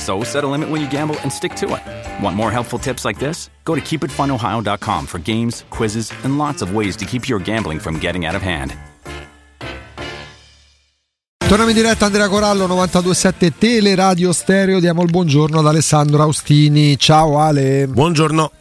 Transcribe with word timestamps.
So 0.00 0.24
set 0.24 0.44
a 0.44 0.48
limit 0.48 0.70
when 0.70 0.80
you 0.80 0.88
gamble 0.88 1.16
and 1.22 1.30
stick 1.30 1.54
to 1.56 1.66
it. 1.76 1.82
Want 2.22 2.34
more 2.34 2.50
helpful 2.50 2.78
tips 2.78 3.04
like 3.04 3.18
this? 3.18 3.50
Go 3.64 3.74
to 3.74 3.80
keepitfunohio.com 3.80 5.06
for 5.06 5.20
games, 5.20 5.64
quizzes, 5.68 6.10
and 6.24 6.38
lots 6.38 6.62
of 6.62 6.74
ways 6.74 6.96
to 6.96 7.04
keep 7.04 7.28
your 7.28 7.38
gambling 7.38 7.78
from 7.78 7.98
getting 7.98 8.24
out 8.24 8.34
of 8.34 8.42
hand. 8.42 8.74
Torniamo 11.50 11.70
in 11.70 11.76
diretta 11.76 12.04
Andrea 12.04 12.28
Corallo 12.28 12.68
927 12.68 13.58
Teleradio 13.58 14.32
Stereo. 14.32 14.78
Diamo 14.78 15.02
il 15.02 15.10
buongiorno 15.10 15.58
ad 15.58 15.66
Alessandro 15.66 16.22
Austini. 16.22 16.96
Ciao 16.96 17.40
Ale. 17.40 17.88
Buongiorno. 17.88 18.52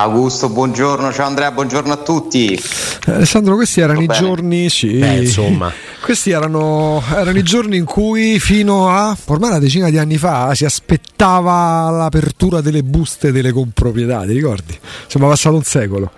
Augusto, 0.00 0.48
buongiorno, 0.48 1.12
ciao 1.12 1.26
Andrea, 1.26 1.52
buongiorno 1.52 1.92
a 1.92 1.96
tutti. 1.98 2.60
Alessandro, 3.06 3.54
questi 3.54 3.80
erano 3.80 4.02
i 4.02 4.06
giorni, 4.08 4.68
sì. 4.68 4.98
Beh, 4.98 5.18
insomma. 5.18 5.72
Questi 6.02 6.32
erano, 6.32 7.00
erano, 7.10 7.38
i 7.38 7.42
giorni 7.44 7.76
in 7.76 7.84
cui 7.84 8.40
fino 8.40 8.88
a 8.88 9.16
ormai 9.26 9.50
una 9.50 9.58
decina 9.60 9.90
di 9.90 9.98
anni 9.98 10.16
fa 10.16 10.52
si 10.54 10.64
aspettava 10.64 11.88
l'apertura 11.90 12.60
delle 12.60 12.82
buste 12.82 13.30
delle 13.30 13.52
comproprietà, 13.52 14.22
ti 14.22 14.32
ricordi? 14.32 14.76
Sembra 15.06 15.30
passato 15.30 15.54
un 15.54 15.62
secolo. 15.62 16.10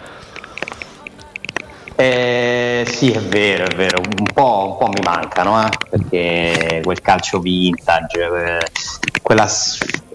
Eh, 1.96 2.86
sì, 2.90 3.10
è 3.10 3.20
vero, 3.20 3.64
è 3.64 3.74
vero, 3.74 4.00
un 4.00 4.26
po', 4.32 4.70
un 4.70 4.76
po 4.78 4.88
mi 4.88 5.00
mancano, 5.02 5.64
eh? 5.64 5.68
perché 5.88 6.80
quel 6.82 7.00
calcio 7.00 7.40
vintage, 7.40 8.20
eh, 8.20 8.66
quella, 9.22 9.48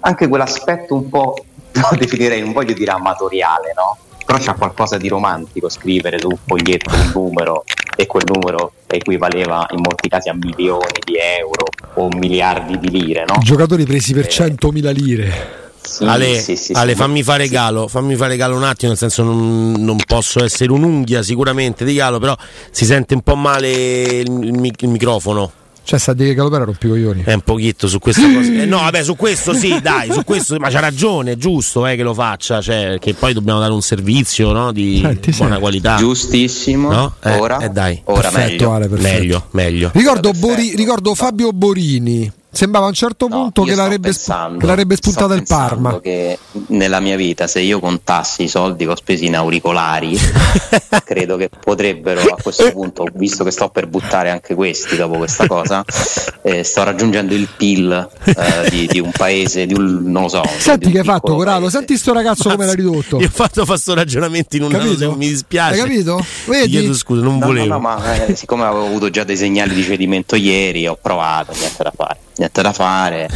anche 0.02 0.28
quell'aspetto 0.28 0.94
un 0.94 1.09
po', 1.09 1.44
lo 1.90 1.98
definirei, 1.98 2.42
non 2.42 2.52
voglio 2.54 2.74
dire 2.74 2.92
amatoriale, 2.92 3.74
no? 3.76 3.98
Però 4.26 4.38
c'ha 4.40 4.54
qualcosa 4.54 4.98
di 4.98 5.08
romantico 5.08 5.68
scrivere 5.70 6.20
su 6.20 6.30
un 6.30 6.38
foglietto 6.46 6.94
un 6.94 7.12
numero 7.14 7.64
e 7.96 8.06
quel 8.06 8.24
numero 8.26 8.74
equivaleva 8.88 9.66
in 9.72 9.81
molti 9.81 10.08
casi 10.10 10.30
a 10.30 10.34
milioni 10.34 11.00
di 11.04 11.16
euro 11.18 11.66
o 11.96 12.08
miliardi 12.10 12.78
di 12.80 12.90
lire, 12.90 13.26
no? 13.28 13.40
Giocatori 13.42 13.86
presi 13.86 14.14
per 14.14 14.26
eh, 14.26 14.30
100.000 14.30 14.94
lire. 14.94 15.60
Sì, 15.81 16.06
Ale, 16.06 16.40
sì, 16.40 16.56
sì, 16.56 16.74
Ale 16.74 16.96
fammi 16.96 17.24
fare 17.24 17.48
galo, 17.48 17.88
fammi 17.88 18.16
fare 18.16 18.38
galo 18.38 18.56
un 18.56 18.64
attimo, 18.64 18.90
nel 18.90 19.00
senso 19.00 19.24
non, 19.24 19.74
non, 19.80 19.98
posso 20.06 20.44
essere 20.44 20.72
un'unghia 20.72 21.24
sicuramente 21.24 21.84
di 21.84 21.96
galo, 21.96 22.20
però 22.20 22.36
si 22.70 22.86
sente 22.86 23.16
un 23.16 23.22
po' 23.22 23.36
male 23.36 23.70
il, 23.70 24.30
il, 24.44 24.74
il 24.78 24.90
microfono. 24.90 25.52
Cioè, 25.84 26.00
sta 26.00 26.14
di 26.14 26.34
Galopera 26.34 26.64
rompi 26.64 26.86
i 26.86 26.90
coglioni. 26.90 27.24
È 27.24 27.34
un 27.34 27.42
pochetto 27.42 27.88
su 27.88 28.00
questa 28.00 28.22
cosa. 28.22 28.52
Eh, 28.52 28.66
no, 28.66 28.78
vabbè, 28.78 29.03
su 29.03 29.16
questo 29.16 29.53
sì, 29.53 29.80
dai, 29.81 30.12
su 30.12 30.24
questo, 30.24 30.58
ma 30.58 30.69
c'ha 30.69 30.80
ragione, 30.80 31.34
è 31.34 31.36
giusto 31.38 31.86
eh, 31.88 31.96
che 31.96 32.03
lo 32.03 32.14
faccia. 32.14 32.62
Cioè, 32.62 32.97
che 33.00 33.14
poi 33.14 33.34
dobbiamo 33.34 33.59
dare 33.59 33.74
un 33.74 33.81
servizio 33.81 34.52
no, 34.52 34.72
di 34.72 35.00
Senti, 35.03 35.31
buona 35.31 35.56
sì. 35.56 35.59
qualità. 35.59 35.96
Giustissimo. 35.97 36.92
No? 36.92 37.16
Eh, 37.24 37.38
ora, 37.38 37.59
eh, 37.59 37.69
dai. 37.69 38.02
ora 38.06 38.30
perfetto, 38.30 38.50
meglio. 38.50 38.72
Ale, 38.72 38.88
perfetto. 38.88 39.18
meglio. 39.18 39.46
meglio. 39.52 39.92
Ricordo, 39.94 40.31
Bori, 40.31 40.75
ricordo 40.75 41.16
Fabio 41.16 41.52
Borini 41.52 42.31
Sembrava 42.53 42.88
a 42.88 42.89
un 42.89 42.95
certo 42.95 43.29
no, 43.29 43.44
punto 43.44 43.63
che 43.63 43.75
l'avrebbe, 43.75 44.09
pensando, 44.09 44.57
che 44.57 44.66
l'avrebbe 44.66 44.97
spuntata 44.97 45.34
il 45.35 45.44
Parma. 45.47 46.01
Che 46.01 46.38
nella 46.67 47.00
mia 47.00 47.16
vita, 47.16 47.47
se 47.47 47.62
io 47.62 47.79
contassi 47.79 48.44
i 48.44 48.47
soldi 48.50 48.84
che 48.84 48.91
ho 48.91 48.95
spesi 48.95 49.28
in 49.28 49.38
auricolari, 49.38 50.17
credo 51.06 51.38
che 51.38 51.50
potrebbero 51.50 52.19
a 52.19 52.35
questo 52.41 52.69
punto, 52.73 53.07
visto 53.13 53.45
che 53.45 53.51
sto 53.51 53.69
per 53.69 53.88
buttare 53.88 54.31
anche 54.31 54.53
questi 54.53 54.97
dopo 54.97 55.16
questa 55.17 55.47
cosa, 55.47 55.81
eh, 56.44 56.63
sto 56.66 56.84
raggiungendo 56.84 57.34
il 57.34 57.47
PIL 57.56 58.09
eh, 58.25 58.69
di, 58.69 58.85
di, 58.85 59.00
un 59.00 59.12
paese, 59.12 59.66
di 59.66 59.73
un 59.73 60.12
non 60.12 60.23
lo 60.23 60.28
so. 60.28 60.44
Senti 60.57 60.91
che 60.91 61.00
hai 61.00 61.06
fatto, 61.06 61.33
Corallo, 61.33 61.69
senti 61.69 61.95
sto 61.95 62.12
ragazzo 62.12 62.50
come 62.50 62.66
l'ha 62.66 62.73
ridotto. 62.73 63.18
Io 63.18 63.28
ho 63.28 63.31
fatto 63.31 63.63
questo 63.66 63.94
ragionamento 63.94 64.57
in 64.57 64.63
un 64.63 64.75
anno, 64.75 65.16
mi 65.16 65.29
dispiace. 65.29 65.79
Hai 65.79 65.88
capito? 65.88 66.25
Vedi? 66.47 66.69
Chiedo 66.69 66.94
scusa, 66.94 67.22
non 67.22 67.38
no, 67.38 67.45
volevo. 67.45 67.68
No, 67.68 67.73
no, 67.75 67.79
ma 67.79 68.25
eh, 68.25 68.35
siccome 68.35 68.66
avevo 68.66 68.88
avuto 68.88 69.09
già 69.09 69.23
dei 69.23 69.38
segnali 69.38 69.73
di 69.73 69.83
cedimento 69.83 70.35
ieri, 70.35 70.85
ho 70.85 70.97
provato, 71.01 71.53
niente 71.57 71.81
da 71.81 71.94
fare 71.95 72.18
niente 72.41 72.62
da 72.62 72.74
fare 72.74 73.29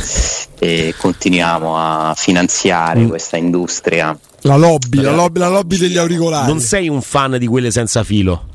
e 0.57 0.95
continuiamo 0.97 1.77
a 1.77 2.13
finanziare 2.15 3.01
mm. 3.01 3.07
questa 3.07 3.37
industria. 3.37 4.17
La 4.41 4.55
lobby, 4.55 5.01
la 5.01 5.11
lobby, 5.11 5.39
la 5.39 5.49
lobby 5.49 5.77
degli 5.77 5.97
auricolari. 5.97 6.47
Non 6.47 6.59
sei 6.59 6.89
un 6.89 7.01
fan 7.01 7.37
di 7.37 7.47
quelle 7.47 7.71
senza 7.71 8.03
filo? 8.03 8.53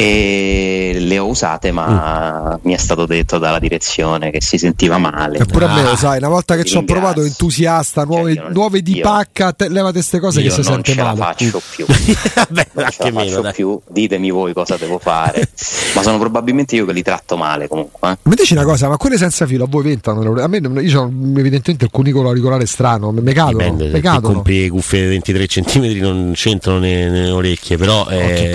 E 0.00 0.96
le 0.98 1.18
ho 1.18 1.26
usate 1.26 1.72
ma 1.72 2.56
mm. 2.56 2.60
mi 2.62 2.72
è 2.72 2.78
stato 2.78 3.04
detto 3.04 3.38
dalla 3.38 3.58
direzione 3.58 4.30
che 4.30 4.40
si 4.40 4.56
sentiva 4.56 4.96
male. 4.96 5.38
Eppure 5.38 5.66
ah, 5.66 5.72
a 5.72 5.74
me 5.74 5.82
lo 5.82 5.96
sai 5.96 6.18
una 6.18 6.28
volta 6.28 6.56
che 6.56 6.64
ci 6.64 6.76
ho 6.76 6.84
provato 6.84 7.22
entusiasta 7.22 8.04
nuove, 8.04 8.34
cioè, 8.34 8.44
non, 8.44 8.52
nuove 8.52 8.80
di 8.80 8.96
io, 8.96 9.02
pacca 9.02 9.52
te, 9.52 9.68
levate 9.68 9.94
queste 9.94 10.18
cose 10.18 10.40
che 10.40 10.50
si 10.50 10.62
sente 10.62 10.94
male 10.94 11.22
non 11.24 11.36
ce 11.38 11.50
la 11.50 11.60
faccio 11.60 11.62
più. 11.74 11.86
Vabbè, 11.86 12.66
non 12.72 12.90
ce 12.90 13.02
la 13.02 13.12
faccio 13.12 13.40
meno, 13.40 13.52
più. 13.52 13.80
Ditemi 13.88 14.30
voi 14.30 14.52
cosa 14.54 14.76
devo 14.76 14.98
fare. 14.98 15.48
Ma 15.94 16.02
sono 16.02 16.18
probabilmente 16.18 16.76
io 16.76 16.86
che 16.86 16.92
li 16.92 17.02
tratto 17.02 17.36
male 17.36 17.68
comunque 17.68 18.12
eh. 18.12 18.16
mi 18.22 18.34
dici 18.34 18.52
una 18.52 18.64
cosa 18.64 18.88
ma 18.88 18.96
quelle 18.96 19.16
senza 19.16 19.46
filo 19.46 19.64
a 19.64 19.66
voi 19.68 19.82
ventano 19.82 20.20
a 20.40 20.46
me 20.46 20.58
io 20.80 21.02
ho 21.02 21.06
evidentemente 21.06 21.84
il 21.84 21.90
cunicolo 21.90 22.28
auricolare 22.28 22.66
strano 22.66 23.10
me 23.10 23.32
cadono, 23.32 23.58
Dipende, 23.58 23.88
me 23.88 24.00
cadono. 24.00 24.34
compri 24.34 24.68
cuffie 24.68 25.06
23 25.08 25.46
cm 25.46 25.98
non 25.98 26.32
c'entrano 26.34 26.78
nelle 26.78 27.30
orecchie 27.30 27.76
però 27.76 28.06
eh, 28.08 28.52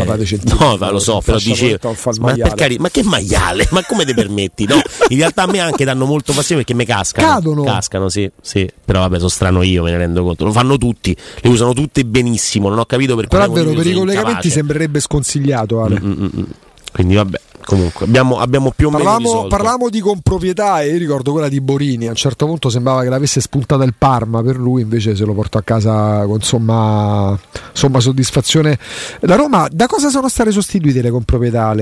no 0.59 0.77
lo 0.91 0.99
so 0.99 1.21
però 1.23 1.34
dicevo 1.37 1.95
ma, 2.19 2.35
cari- 2.55 2.77
ma, 2.77 2.89
che 2.89 3.03
maiale? 3.03 3.67
Ma 3.71 3.83
come 3.83 4.05
ti 4.05 4.13
permetti 4.13 4.65
no? 4.65 4.79
In 5.09 5.17
realtà 5.17 5.43
a 5.43 5.47
me 5.47 5.59
anche 5.59 5.85
danno 5.85 6.05
molto 6.05 6.33
fastidio 6.33 6.57
perché 6.57 6.73
mi 6.73 6.85
cascano. 6.85 7.27
Cadono. 7.27 7.63
Cascano 7.63 8.09
sì, 8.09 8.29
sì. 8.41 8.69
Però 8.83 8.99
vabbè 8.99 9.17
sono 9.17 9.29
strano 9.29 9.61
io 9.63 9.83
me 9.83 9.91
ne 9.91 9.97
rendo 9.97 10.23
conto. 10.23 10.45
Lo 10.45 10.51
fanno 10.51 10.77
tutti 10.77 11.15
le 11.41 11.49
usano 11.49 11.73
tutte 11.73 12.03
benissimo 12.05 12.69
non 12.69 12.79
ho 12.79 12.85
capito 12.85 13.15
perché 13.15 13.37
però 13.37 13.45
è 13.45 13.49
vero 13.49 13.73
per 13.73 13.87
i 13.87 13.93
collegamenti 13.93 14.49
sembrerebbe 14.49 14.99
sconsigliato 14.99 15.81
Ale. 15.81 15.99
Mm-mm. 15.99 16.47
Quindi 16.95 17.15
vabbè 17.15 17.41
comunque 17.65 18.05
abbiamo, 18.05 18.37
abbiamo, 18.37 18.71
più 18.73 18.87
o 18.87 18.89
parlavamo, 18.91 19.33
meno 19.33 19.47
parlavamo 19.47 19.89
di 19.89 19.99
comproprietà 19.99 20.81
e 20.81 20.91
io 20.91 20.97
ricordo 20.97 21.33
quella 21.33 21.49
di 21.49 21.59
Borini. 21.59 22.07
A 22.07 22.11
un 22.11 22.15
certo 22.15 22.45
punto 22.45 22.69
sembrava 22.69 23.01
che 23.01 23.09
l'avesse 23.09 23.41
spuntata 23.41 23.83
il 23.83 23.93
Parma 23.97 24.41
per 24.41 24.55
lui 24.55 24.81
invece 24.81 25.13
se 25.13 25.25
lo 25.25 25.33
portò 25.33 25.57
a 25.57 25.61
casa 25.61 26.23
con 26.25 26.41
somma, 26.41 27.37
somma 27.73 27.99
soddisfazione. 27.99 28.79
La 29.21 29.35
Roma 29.35 29.67
da 29.69 29.87
cosa 29.87 30.09
sono 30.09 30.29
state 30.29 30.51
sostituite 30.51 31.01
le 31.01 31.09
comproprietà 31.09 31.73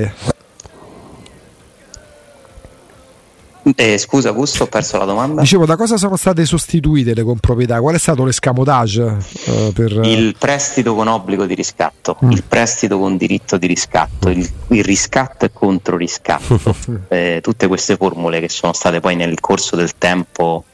Eh, 3.75 3.97
scusa 3.97 4.29
Augusto, 4.29 4.63
ho 4.63 4.67
perso 4.67 4.97
la 4.97 5.05
domanda. 5.05 5.41
Dicevo, 5.41 5.65
da 5.65 5.77
cosa 5.77 5.95
sono 5.95 6.17
state 6.17 6.45
sostituite 6.45 7.13
le 7.13 7.23
comproprietà? 7.23 7.79
Qual 7.79 7.95
è 7.95 7.97
stato 7.97 8.25
l'escamotage? 8.25 9.17
Eh, 9.45 9.71
per... 9.73 9.91
Il 10.03 10.35
prestito 10.37 10.93
con 10.93 11.07
obbligo 11.07 11.45
di 11.45 11.55
riscatto, 11.55 12.17
mm. 12.23 12.31
il 12.31 12.43
prestito 12.43 12.99
con 12.99 13.15
diritto 13.15 13.57
di 13.57 13.67
riscatto, 13.67 14.29
il, 14.29 14.47
il 14.67 14.83
riscatto 14.83 15.45
e 15.45 15.51
controriscatto. 15.53 16.59
eh, 17.07 17.39
tutte 17.41 17.67
queste 17.67 17.95
formule 17.95 18.41
che 18.41 18.49
sono 18.49 18.73
state 18.73 18.99
poi 18.99 19.15
nel 19.15 19.39
corso 19.39 19.77
del 19.77 19.97
tempo 19.97 20.65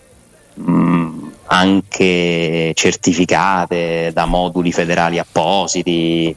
mh, 0.56 0.72
mm, 0.72 1.29
anche 1.52 2.72
certificate 2.76 4.12
da 4.14 4.26
moduli 4.26 4.72
federali 4.72 5.18
appositi. 5.18 6.36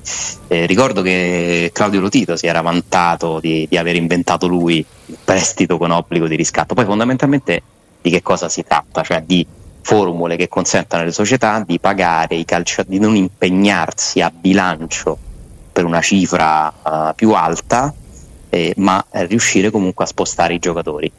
Eh, 0.49 0.67
ricordo 0.67 1.03
che 1.03 1.71
Claudio 1.73 2.01
Lotito 2.01 2.37
si 2.37 2.47
era 2.47 2.63
vantato 2.63 3.39
di, 3.39 3.67
di, 3.69 3.77
aver 3.77 3.97
inventato 3.97 4.47
lui 4.47 4.85
il 5.07 5.19
prestito 5.23 5.77
con 5.77 5.91
obbligo 5.91 6.27
di 6.27 6.37
riscatto. 6.37 6.75
Poi 6.75 6.85
fondamentalmente 6.85 7.63
di 8.01 8.11
che 8.11 8.23
cosa 8.23 8.49
si 8.49 8.65
tratta? 8.65 9.03
Cioè 9.03 9.23
di 9.23 9.47
formule 9.83 10.37
che 10.37 10.49
consentono 10.49 11.03
alle 11.03 11.13
società 11.13 11.63
di 11.67 11.79
pagare 11.79 12.37
i 12.37 12.45
calciatori, 12.45 12.97
di 12.97 13.03
non 13.03 13.15
impegnarsi 13.15 14.21
a 14.21 14.33
bilancio 14.35 15.19
per 15.73 15.85
una 15.85 16.01
cifra 16.01 16.73
uh, 16.83 17.15
più 17.15 17.33
alta, 17.33 17.93
eh, 18.49 18.73
ma 18.77 19.05
riuscire 19.11 19.71
comunque 19.71 20.05
a 20.05 20.09
spostare 20.09 20.55
i 20.55 20.59
giocatori. 20.59 21.11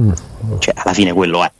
Mm. 0.00 0.12
Cioè, 0.58 0.74
alla 0.76 0.94
fine 0.94 1.12
quello 1.12 1.44
è 1.44 1.50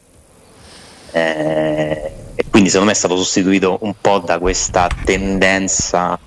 eh, 1.13 2.13
e 2.35 2.45
quindi 2.49 2.71
secondo 2.71 2.87
me 2.87 2.93
è 2.93 2.99
stato 2.99 3.17
sostituito 3.17 3.79
un 3.83 3.95
po' 4.01 4.19
da 4.19 4.39
questa 4.39 4.89
tendenza 5.05 6.19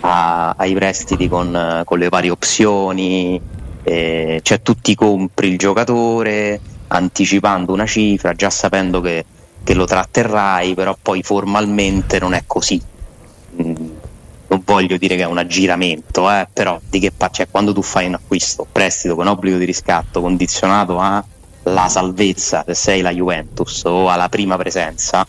a, 0.00 0.54
ai 0.56 0.74
prestiti 0.74 1.28
con, 1.28 1.82
con, 1.84 1.98
le 1.98 2.08
varie 2.08 2.30
opzioni, 2.30 3.40
eh, 3.82 4.40
cioè 4.42 4.62
tu 4.62 4.74
ti 4.74 4.94
compri 4.94 5.48
il 5.48 5.58
giocatore 5.58 6.60
anticipando 6.88 7.72
una 7.72 7.86
cifra, 7.86 8.34
già 8.34 8.50
sapendo 8.50 9.00
che, 9.00 9.24
che 9.64 9.74
lo 9.74 9.86
tratterrai, 9.86 10.74
però 10.74 10.96
poi 11.00 11.22
formalmente 11.22 12.18
non 12.18 12.34
è 12.34 12.42
così. 12.46 12.80
Mm, 13.62 13.90
non 14.48 14.62
voglio 14.64 14.98
dire 14.98 15.16
che 15.16 15.22
è 15.22 15.26
un 15.26 15.38
aggiramento, 15.38 16.30
eh, 16.30 16.46
però 16.52 16.78
di 16.90 16.98
che 16.98 17.10
pa- 17.10 17.30
cioè, 17.30 17.48
quando 17.50 17.72
tu 17.72 17.80
fai 17.80 18.06
un 18.06 18.14
acquisto, 18.14 18.66
prestito 18.70 19.14
con 19.14 19.26
obbligo 19.26 19.56
di 19.56 19.64
riscatto 19.64 20.20
condizionato 20.20 20.98
a 20.98 21.24
la 21.64 21.88
salvezza 21.88 22.64
se 22.66 22.74
sei 22.74 23.00
la 23.02 23.10
Juventus 23.10 23.82
o 23.84 24.08
alla 24.08 24.28
prima 24.28 24.56
presenza, 24.56 25.26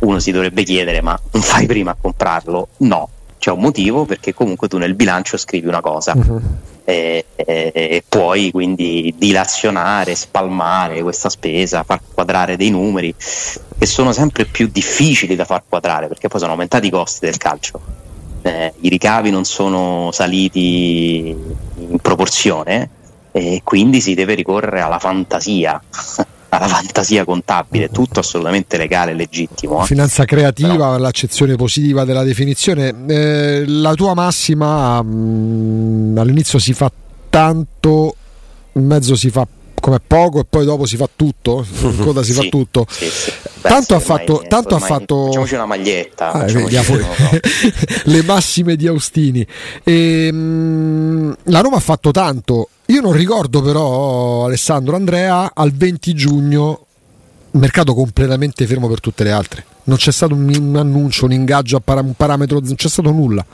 uno 0.00 0.18
si 0.18 0.30
dovrebbe 0.30 0.62
chiedere 0.62 1.00
ma 1.00 1.18
non 1.32 1.42
fai 1.42 1.66
prima 1.66 1.92
a 1.92 1.96
comprarlo? 2.00 2.68
No, 2.78 3.08
c'è 3.38 3.50
un 3.50 3.60
motivo 3.60 4.04
perché 4.04 4.34
comunque 4.34 4.68
tu 4.68 4.78
nel 4.78 4.94
bilancio 4.94 5.36
scrivi 5.36 5.68
una 5.68 5.80
cosa 5.80 6.12
uh-huh. 6.14 6.40
e, 6.84 7.24
e, 7.34 7.72
e, 7.74 8.04
puoi 8.08 8.50
quindi 8.50 9.14
dilazionare, 9.16 10.14
spalmare 10.14 11.02
questa 11.02 11.28
spesa, 11.28 11.84
far 11.84 12.00
quadrare 12.12 12.56
dei 12.56 12.70
numeri 12.70 13.14
che 13.16 13.86
sono 13.86 14.12
sempre 14.12 14.44
più 14.44 14.68
difficili 14.70 15.36
da 15.36 15.44
far 15.44 15.62
quadrare 15.68 16.08
perché 16.08 16.28
poi 16.28 16.40
sono 16.40 16.52
aumentati 16.52 16.86
i 16.86 16.90
costi 16.90 17.26
del 17.26 17.36
calcio. 17.36 18.06
Eh, 18.42 18.72
I 18.80 18.88
ricavi 18.88 19.30
non 19.30 19.44
sono 19.44 20.10
saliti 20.12 21.28
in 21.28 21.98
proporzione 22.00 22.90
e 23.38 23.60
quindi 23.62 24.00
si 24.00 24.14
deve 24.14 24.34
ricorrere 24.34 24.80
alla 24.80 24.98
fantasia 24.98 25.80
alla 26.50 26.66
fantasia 26.66 27.24
contabile, 27.24 27.90
tutto 27.90 28.20
assolutamente 28.20 28.78
legale 28.78 29.10
e 29.10 29.14
legittimo. 29.14 29.82
Eh? 29.82 29.84
Finanza 29.84 30.24
creativa, 30.24 30.76
Però... 30.76 30.96
l'accezione 30.96 31.56
positiva 31.56 32.04
della 32.04 32.22
definizione. 32.22 32.94
Eh, 33.06 33.64
la 33.66 33.92
tua 33.92 34.14
massima 34.14 35.02
mh, 35.02 36.12
mm, 36.12 36.18
all'inizio 36.18 36.58
si 36.58 36.72
fa 36.72 36.90
tanto, 37.28 38.14
in 38.72 38.86
mezzo 38.86 39.14
si 39.14 39.28
fa 39.28 39.46
come 39.78 40.00
poco 40.04 40.40
e 40.40 40.44
poi 40.48 40.64
dopo 40.64 40.86
si 40.86 40.96
fa 40.96 41.08
tutto, 41.14 41.64
in 41.82 41.98
coda 41.98 42.22
si 42.22 42.32
sì, 42.32 42.40
fa 42.40 42.48
tutto. 42.48 42.86
Sì, 42.88 43.08
sì. 43.10 43.30
Beh, 43.60 43.68
tanto 43.68 43.94
ha 43.94 44.00
fatto, 44.00 44.42
tanto 44.48 44.74
ha 44.74 44.78
fatto... 44.78 45.26
Facciamoci 45.26 45.54
una 45.54 45.66
maglietta. 45.66 46.32
Ah, 46.32 46.44
vediamo, 46.44 46.96
no. 46.96 47.08
le 48.04 48.22
massime 48.22 48.74
di 48.74 48.86
Austini. 48.86 49.46
E, 49.84 50.26
ehm, 50.28 50.36
mh, 50.36 51.36
la 51.44 51.60
Roma 51.60 51.76
ha 51.76 51.80
fatto 51.80 52.10
tanto 52.10 52.70
io 52.90 53.02
non 53.02 53.12
ricordo 53.12 53.60
però, 53.60 54.46
Alessandro 54.46 54.96
Andrea, 54.96 55.50
al 55.54 55.72
20 55.72 56.14
giugno 56.14 56.86
mercato 57.50 57.92
completamente 57.94 58.66
fermo 58.66 58.88
per 58.88 59.00
tutte 59.00 59.24
le 59.24 59.30
altre. 59.30 59.64
Non 59.84 59.98
c'è 59.98 60.10
stato 60.10 60.34
un, 60.34 60.50
un 60.58 60.76
annuncio, 60.76 61.26
un 61.26 61.32
ingaggio 61.32 61.76
a 61.76 61.80
para, 61.80 62.00
un 62.00 62.14
parametro, 62.14 62.60
non 62.62 62.74
c'è 62.76 62.88
stato 62.88 63.10
nulla. 63.10 63.44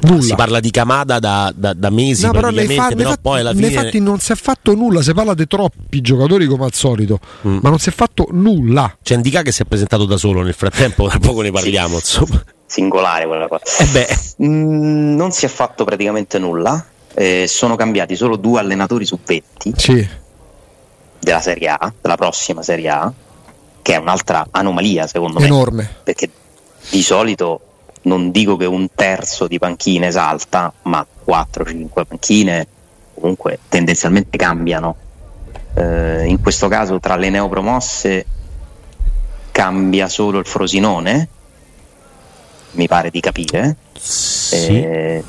Nulla. 0.00 0.22
Si 0.22 0.34
parla 0.34 0.60
di 0.60 0.70
Camada 0.70 1.18
da, 1.18 1.50
da, 1.54 1.72
da 1.72 1.88
mesi, 1.88 2.26
no, 2.26 2.32
però, 2.32 2.50
fa, 2.50 2.88
però 2.94 3.10
fa, 3.10 3.18
poi 3.22 3.40
alla 3.40 3.54
fine... 3.54 3.68
Infatti 3.68 4.00
non 4.00 4.18
si 4.18 4.32
è 4.32 4.34
fatto 4.34 4.74
nulla, 4.74 5.00
si 5.00 5.14
parla 5.14 5.32
di 5.32 5.46
troppi 5.46 6.00
giocatori 6.02 6.46
come 6.46 6.64
al 6.64 6.74
solito, 6.74 7.20
mm. 7.46 7.58
ma 7.62 7.70
non 7.70 7.78
si 7.78 7.88
è 7.88 7.92
fatto 7.92 8.26
nulla. 8.32 8.98
C'è 9.02 9.14
Indica 9.14 9.40
che 9.40 9.52
si 9.52 9.62
è 9.62 9.64
presentato 9.64 10.04
da 10.04 10.18
solo 10.18 10.42
nel 10.42 10.54
frattempo, 10.54 11.08
tra 11.08 11.18
poco 11.18 11.40
ne 11.40 11.50
parliamo. 11.50 11.94
Insomma. 11.94 12.42
Singolare 12.66 13.26
quella 13.26 13.48
cosa. 13.48 13.62
Eh 13.94 14.44
mm, 14.44 15.14
non 15.14 15.30
si 15.30 15.46
è 15.46 15.48
fatto 15.48 15.84
praticamente 15.84 16.38
nulla 16.38 16.84
eh, 17.14 17.46
sono 17.46 17.76
cambiati 17.76 18.16
solo 18.16 18.36
due 18.36 18.60
allenatori 18.60 19.04
su 19.04 19.18
20 19.24 19.72
sì. 19.76 20.08
della 21.18 21.40
Serie 21.40 21.68
A, 21.68 21.92
della 22.00 22.16
prossima 22.16 22.62
Serie 22.62 22.88
A, 22.88 23.12
che 23.82 23.94
è 23.94 23.96
un'altra 23.96 24.46
anomalia 24.50 25.06
secondo 25.06 25.38
me. 25.40 25.46
Enorme. 25.46 25.88
Perché 26.02 26.30
di 26.90 27.02
solito 27.02 27.60
non 28.02 28.30
dico 28.30 28.56
che 28.56 28.66
un 28.66 28.88
terzo 28.94 29.46
di 29.46 29.58
panchine 29.58 30.08
esalta, 30.08 30.72
ma 30.82 31.06
4-5 31.26 32.04
panchine 32.06 32.66
comunque 33.14 33.58
tendenzialmente 33.68 34.36
cambiano. 34.36 34.96
Eh, 35.74 36.26
in 36.26 36.40
questo 36.40 36.68
caso 36.68 36.98
tra 36.98 37.16
le 37.16 37.30
neopromosse 37.30 38.26
cambia 39.52 40.08
solo 40.08 40.38
il 40.38 40.46
Frosinone, 40.46 41.28
mi 42.72 42.88
pare 42.88 43.10
di 43.10 43.20
capire. 43.20 43.76
Sì. 43.92 44.82
Eh, 44.82 45.24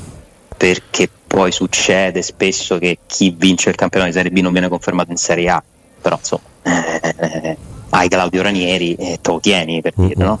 perché 0.56 1.08
poi 1.26 1.50
succede 1.52 2.22
spesso 2.22 2.78
che 2.78 2.98
chi 3.06 3.34
vince 3.36 3.70
il 3.70 3.74
campionato 3.74 4.10
di 4.10 4.16
Serie 4.16 4.30
B 4.30 4.40
non 4.40 4.52
viene 4.52 4.68
confermato 4.68 5.10
in 5.10 5.16
Serie 5.16 5.48
A, 5.48 5.62
però 6.00 6.16
insomma 6.16 6.42
eh, 6.62 7.56
hai 7.90 8.08
Claudio 8.08 8.42
Ranieri 8.42 8.94
e 8.94 9.18
te 9.20 9.30
lo 9.30 9.38
tieni 9.40 9.80
per 9.80 9.94
mm-hmm. 9.98 10.08
dire, 10.08 10.24
no? 10.24 10.40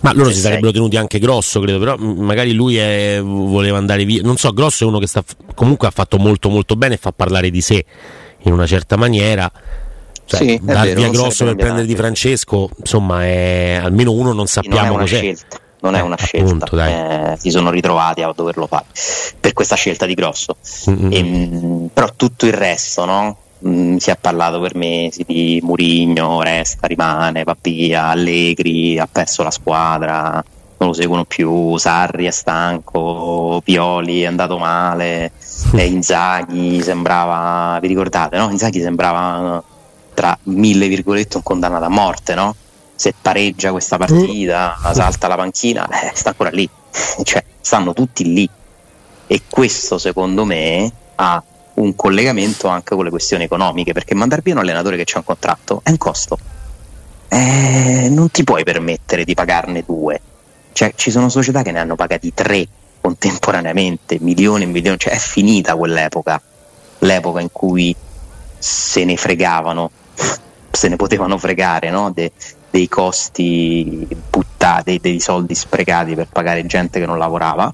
Ma 0.00 0.12
loro 0.12 0.30
si 0.30 0.40
sarebbero 0.40 0.72
tenuti 0.72 0.96
anche 0.96 1.18
Grosso, 1.18 1.60
credo, 1.60 1.78
però 1.78 1.96
magari 1.96 2.52
lui 2.52 2.76
è, 2.76 3.20
voleva 3.22 3.78
andare 3.78 4.04
via. 4.04 4.22
Non 4.22 4.36
so, 4.36 4.52
Grosso 4.52 4.84
è 4.84 4.86
uno 4.86 4.98
che 4.98 5.06
sta, 5.06 5.22
comunque 5.54 5.88
ha 5.88 5.90
fatto 5.90 6.18
molto 6.18 6.48
molto 6.48 6.76
bene 6.76 6.94
e 6.94 6.98
fa 6.98 7.12
parlare 7.12 7.50
di 7.50 7.60
sé 7.60 7.84
in 8.42 8.52
una 8.52 8.66
certa 8.66 8.96
maniera. 8.96 9.50
Cioè, 10.24 10.40
sì, 10.40 10.60
dar 10.62 10.92
via 10.92 11.08
Grosso 11.10 11.44
per 11.44 11.56
prendere 11.56 11.86
di 11.86 11.94
Francesco, 11.94 12.70
insomma, 12.78 13.24
è, 13.24 13.80
almeno 13.82 14.12
uno 14.12 14.32
non 14.32 14.46
sappiamo 14.46 14.92
non 14.92 15.00
cos'è. 15.00 15.18
Scelta 15.18 15.58
non 15.80 15.94
è 15.94 15.98
eh, 15.98 16.02
una 16.02 16.16
scelta, 16.16 16.64
appunto, 16.64 16.80
eh, 16.80 17.36
si 17.38 17.50
sono 17.50 17.70
ritrovati 17.70 18.22
a 18.22 18.32
doverlo 18.34 18.66
fare 18.66 18.86
per 19.38 19.52
questa 19.52 19.76
scelta 19.76 20.06
di 20.06 20.14
grosso. 20.14 20.56
Mm-hmm. 20.90 21.12
E, 21.12 21.22
mh, 21.22 21.90
però 21.92 22.08
tutto 22.16 22.46
il 22.46 22.52
resto, 22.52 23.04
no? 23.04 23.36
mh, 23.58 23.96
si 23.96 24.10
è 24.10 24.16
parlato 24.16 24.60
per 24.60 24.74
mesi 24.74 25.24
di 25.26 25.60
Murigno, 25.62 26.42
resta, 26.42 26.86
rimane, 26.86 27.44
va 27.44 27.56
via, 27.60 28.06
Allegri, 28.06 28.98
ha 28.98 29.08
perso 29.10 29.42
la 29.42 29.50
squadra, 29.50 30.44
non 30.78 30.88
lo 30.88 30.92
seguono 30.92 31.24
più, 31.24 31.76
Sarri 31.76 32.26
è 32.26 32.30
stanco, 32.30 33.60
Pioli 33.64 34.22
è 34.22 34.26
andato 34.26 34.58
male, 34.58 35.32
e 35.74 35.86
Inzaghi 35.86 36.80
sembrava, 36.82 37.78
vi 37.80 37.88
ricordate, 37.88 38.36
no? 38.36 38.50
Inzaghi 38.50 38.80
sembrava 38.80 39.62
tra 40.14 40.36
mille 40.44 40.88
virgolette 40.88 41.36
un 41.36 41.42
condannato 41.42 41.84
a 41.84 41.88
morte, 41.88 42.34
no? 42.34 42.54
Se 42.98 43.14
pareggia 43.22 43.70
questa 43.70 43.96
partita, 43.96 44.76
uh. 44.82 44.92
salta 44.92 45.28
la 45.28 45.36
panchina, 45.36 45.88
eh, 45.88 46.10
sta 46.14 46.30
ancora 46.30 46.50
lì, 46.50 46.68
cioè 47.22 47.44
stanno 47.60 47.92
tutti 47.92 48.24
lì. 48.24 48.50
E 49.28 49.42
questo 49.48 49.98
secondo 49.98 50.44
me 50.44 50.90
ha 51.14 51.40
un 51.74 51.94
collegamento 51.94 52.66
anche 52.66 52.96
con 52.96 53.04
le 53.04 53.10
questioni 53.10 53.44
economiche 53.44 53.92
perché 53.92 54.16
mandare 54.16 54.42
via 54.42 54.54
un 54.54 54.60
allenatore 54.60 54.96
che 54.96 55.04
c'è 55.04 55.18
un 55.18 55.22
contratto 55.22 55.80
è 55.84 55.90
un 55.90 55.96
costo. 55.96 56.38
Eh, 57.28 58.08
non 58.10 58.32
ti 58.32 58.42
puoi 58.42 58.64
permettere 58.64 59.22
di 59.22 59.34
pagarne 59.34 59.84
due. 59.86 60.20
Cioè 60.72 60.92
ci 60.96 61.12
sono 61.12 61.28
società 61.28 61.62
che 61.62 61.70
ne 61.70 61.78
hanno 61.78 61.94
pagati 61.94 62.34
tre 62.34 62.66
contemporaneamente 63.00 64.18
milioni 64.20 64.64
e 64.64 64.66
milioni. 64.66 64.98
Cioè 64.98 65.12
è 65.12 65.18
finita 65.18 65.76
quell'epoca. 65.76 66.42
L'epoca 67.00 67.40
in 67.40 67.52
cui 67.52 67.94
se 68.58 69.04
ne 69.04 69.16
fregavano 69.16 69.88
se 70.70 70.88
ne 70.88 70.96
potevano 70.96 71.38
fregare 71.38 71.90
no? 71.90 72.10
De, 72.10 72.32
dei 72.70 72.88
costi 72.88 74.06
buttati, 74.30 74.98
dei 75.00 75.20
soldi 75.20 75.54
sprecati 75.54 76.14
per 76.14 76.28
pagare 76.30 76.66
gente 76.66 77.00
che 77.00 77.06
non 77.06 77.18
lavorava, 77.18 77.72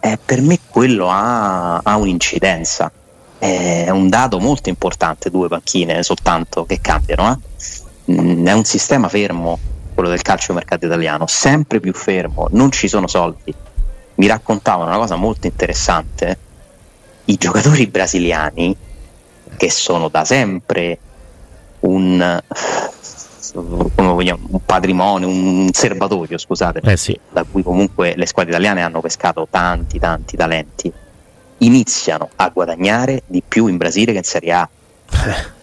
eh, 0.00 0.18
per 0.24 0.40
me 0.40 0.58
quello 0.68 1.08
ha, 1.10 1.78
ha 1.78 1.96
un'incidenza. 1.96 2.90
È 3.38 3.88
un 3.88 4.10
dato 4.10 4.38
molto 4.38 4.68
importante, 4.68 5.30
due 5.30 5.48
panchine 5.48 6.02
soltanto 6.02 6.66
che 6.66 6.80
cambiano. 6.80 7.32
Eh? 7.32 8.12
Mm, 8.12 8.46
è 8.46 8.52
un 8.52 8.64
sistema 8.64 9.08
fermo, 9.08 9.58
quello 9.94 10.10
del 10.10 10.20
calcio 10.20 10.52
mercato 10.52 10.84
italiano, 10.84 11.26
sempre 11.26 11.80
più 11.80 11.94
fermo, 11.94 12.48
non 12.50 12.70
ci 12.70 12.86
sono 12.88 13.06
soldi. 13.06 13.54
Mi 14.16 14.26
raccontavano 14.26 14.90
una 14.90 14.98
cosa 14.98 15.16
molto 15.16 15.46
interessante, 15.46 16.38
i 17.26 17.36
giocatori 17.36 17.86
brasiliani, 17.86 18.76
che 19.56 19.70
sono 19.70 20.08
da 20.08 20.24
sempre 20.24 20.98
un 21.80 22.40
come 23.52 23.90
vogliamo, 23.96 24.46
un 24.50 24.64
patrimonio, 24.64 25.28
un 25.28 25.68
serbatoio, 25.72 26.38
scusate, 26.38 26.80
eh 26.82 26.96
sì. 26.96 27.18
da 27.30 27.44
cui 27.50 27.62
comunque 27.62 28.14
le 28.16 28.26
squadre 28.26 28.52
italiane 28.52 28.82
hanno 28.82 29.00
pescato 29.00 29.46
tanti, 29.50 29.98
tanti 29.98 30.36
talenti, 30.36 30.92
iniziano 31.58 32.28
a 32.36 32.48
guadagnare 32.48 33.22
di 33.26 33.42
più 33.46 33.66
in 33.66 33.76
Brasile 33.76 34.12
che 34.12 34.18
in 34.18 34.24
Serie 34.24 34.52
A. 34.52 34.68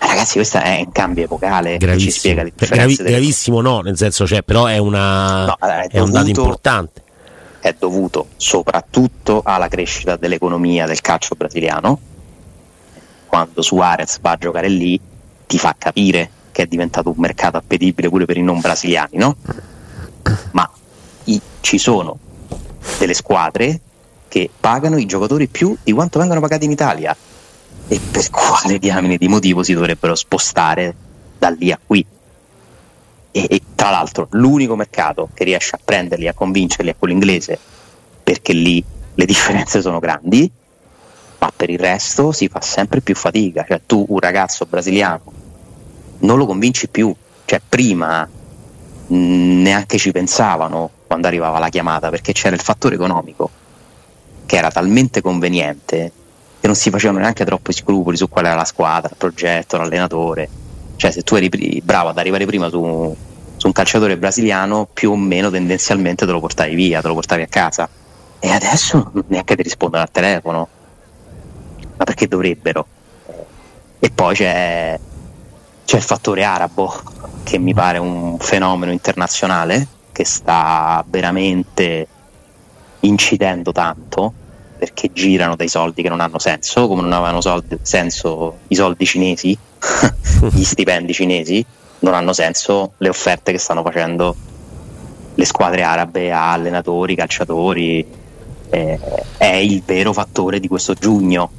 Ragazzi, 0.00 0.34
questo 0.34 0.58
è 0.58 0.82
un 0.84 0.92
cambio 0.92 1.24
epocale 1.24 1.76
gravissimo. 1.76 2.10
ci 2.10 2.18
spiega 2.18 2.42
le 2.42 2.52
Gravi, 2.54 2.94
Gravissimo 2.94 3.60
no, 3.60 3.80
nel 3.80 3.96
senso 3.96 4.26
cioè, 4.26 4.42
però 4.42 4.66
è, 4.66 4.78
una, 4.78 5.46
no, 5.46 5.56
è, 5.58 5.88
è 5.88 5.98
dovuto, 5.98 6.04
un 6.04 6.10
dato 6.10 6.28
importante. 6.28 7.02
È 7.60 7.74
dovuto 7.76 8.28
soprattutto 8.36 9.42
alla 9.44 9.68
crescita 9.68 10.16
dell'economia 10.16 10.86
del 10.86 11.00
calcio 11.00 11.34
brasiliano. 11.34 11.98
Quando 13.26 13.60
Suarez 13.60 14.20
va 14.20 14.30
a 14.30 14.36
giocare 14.36 14.68
lì, 14.68 14.98
ti 15.46 15.58
fa 15.58 15.74
capire 15.76 16.30
che 16.58 16.64
è 16.64 16.66
diventato 16.66 17.10
un 17.10 17.14
mercato 17.18 17.56
appetibile 17.56 18.08
pure 18.08 18.24
per 18.24 18.36
i 18.36 18.42
non 18.42 18.58
brasiliani, 18.58 19.16
no? 19.16 19.36
Ma 20.50 20.68
i, 21.24 21.40
ci 21.60 21.78
sono 21.78 22.18
delle 22.98 23.14
squadre 23.14 23.80
che 24.26 24.50
pagano 24.58 24.98
i 24.98 25.06
giocatori 25.06 25.46
più 25.46 25.76
di 25.80 25.92
quanto 25.92 26.18
vengono 26.18 26.40
pagati 26.40 26.64
in 26.64 26.72
Italia. 26.72 27.16
E 27.86 28.00
per 28.10 28.28
quale 28.30 28.80
diamine 28.80 29.18
di 29.18 29.28
motivo 29.28 29.62
si 29.62 29.72
dovrebbero 29.72 30.16
spostare 30.16 30.92
da 31.38 31.50
lì 31.50 31.70
a 31.70 31.78
qui? 31.86 32.04
E, 33.30 33.46
e 33.48 33.62
tra 33.76 33.90
l'altro 33.90 34.26
l'unico 34.32 34.74
mercato 34.74 35.28
che 35.34 35.44
riesce 35.44 35.76
a 35.76 35.80
prenderli, 35.82 36.26
a 36.26 36.34
convincerli 36.34 36.90
è 36.90 36.96
quello 36.98 37.14
inglese, 37.14 37.56
perché 38.24 38.52
lì 38.52 38.82
le 39.14 39.24
differenze 39.26 39.80
sono 39.80 40.00
grandi, 40.00 40.50
ma 41.38 41.52
per 41.54 41.70
il 41.70 41.78
resto 41.78 42.32
si 42.32 42.48
fa 42.48 42.60
sempre 42.60 43.00
più 43.00 43.14
fatica. 43.14 43.64
Cioè 43.64 43.82
tu, 43.86 44.04
un 44.08 44.18
ragazzo 44.18 44.66
brasiliano, 44.66 45.37
non 46.20 46.38
lo 46.38 46.46
convinci 46.46 46.88
più. 46.88 47.14
Cioè 47.44 47.60
prima 47.66 48.28
mh, 49.06 49.16
neanche 49.16 49.98
ci 49.98 50.12
pensavano 50.12 50.90
quando 51.06 51.26
arrivava 51.26 51.58
la 51.58 51.68
chiamata, 51.68 52.10
perché 52.10 52.32
c'era 52.32 52.54
il 52.54 52.62
fattore 52.62 52.94
economico 52.94 53.50
che 54.46 54.56
era 54.56 54.70
talmente 54.70 55.20
conveniente 55.20 56.12
che 56.60 56.66
non 56.66 56.74
si 56.74 56.90
facevano 56.90 57.20
neanche 57.20 57.44
troppi 57.44 57.72
scrupoli 57.72 58.16
su 58.16 58.28
qual 58.28 58.46
era 58.46 58.54
la 58.54 58.64
squadra, 58.64 59.10
il 59.10 59.16
progetto, 59.16 59.76
l'allenatore. 59.76 60.48
Cioè, 60.96 61.10
se 61.12 61.22
tu 61.22 61.36
eri 61.36 61.80
bravo 61.84 62.08
ad 62.08 62.18
arrivare 62.18 62.46
prima 62.46 62.68
su, 62.68 63.14
su 63.56 63.66
un 63.66 63.72
calciatore 63.72 64.16
brasiliano, 64.16 64.88
più 64.92 65.12
o 65.12 65.16
meno 65.16 65.50
tendenzialmente 65.50 66.26
te 66.26 66.32
lo 66.32 66.40
portavi 66.40 66.74
via, 66.74 67.00
te 67.00 67.08
lo 67.08 67.14
portavi 67.14 67.42
a 67.42 67.46
casa. 67.46 67.88
E 68.40 68.48
adesso 68.50 69.12
neanche 69.28 69.54
ti 69.54 69.62
rispondono 69.62 70.02
al 70.02 70.10
telefono. 70.10 70.68
Ma 71.96 72.04
perché 72.04 72.26
dovrebbero? 72.26 72.86
E 74.00 74.10
poi 74.10 74.34
c'è, 74.34 74.98
c'è 75.88 75.96
il 75.96 76.02
fattore 76.02 76.44
arabo, 76.44 76.94
che 77.44 77.56
mi 77.56 77.72
pare 77.72 77.96
un 77.96 78.36
fenomeno 78.38 78.92
internazionale, 78.92 79.86
che 80.12 80.22
sta 80.26 81.02
veramente 81.08 82.06
incidendo 83.00 83.72
tanto 83.72 84.34
perché 84.76 85.10
girano 85.14 85.56
dei 85.56 85.68
soldi 85.68 86.02
che 86.02 86.10
non 86.10 86.20
hanno 86.20 86.38
senso, 86.38 86.88
come 86.88 87.00
non 87.00 87.14
avevano 87.14 87.40
soldi, 87.40 87.78
senso 87.80 88.58
i 88.68 88.74
soldi 88.74 89.06
cinesi, 89.06 89.56
gli 90.52 90.62
stipendi 90.62 91.14
cinesi, 91.14 91.64
non 92.00 92.12
hanno 92.12 92.34
senso 92.34 92.92
le 92.98 93.08
offerte 93.08 93.50
che 93.50 93.58
stanno 93.58 93.82
facendo 93.82 94.36
le 95.34 95.44
squadre 95.46 95.84
arabe 95.84 96.30
a 96.30 96.52
allenatori, 96.52 97.14
calciatori. 97.14 98.06
Eh, 98.68 99.00
è 99.38 99.54
il 99.54 99.82
vero 99.86 100.12
fattore 100.12 100.60
di 100.60 100.68
questo 100.68 100.92
giugno, 100.92 101.50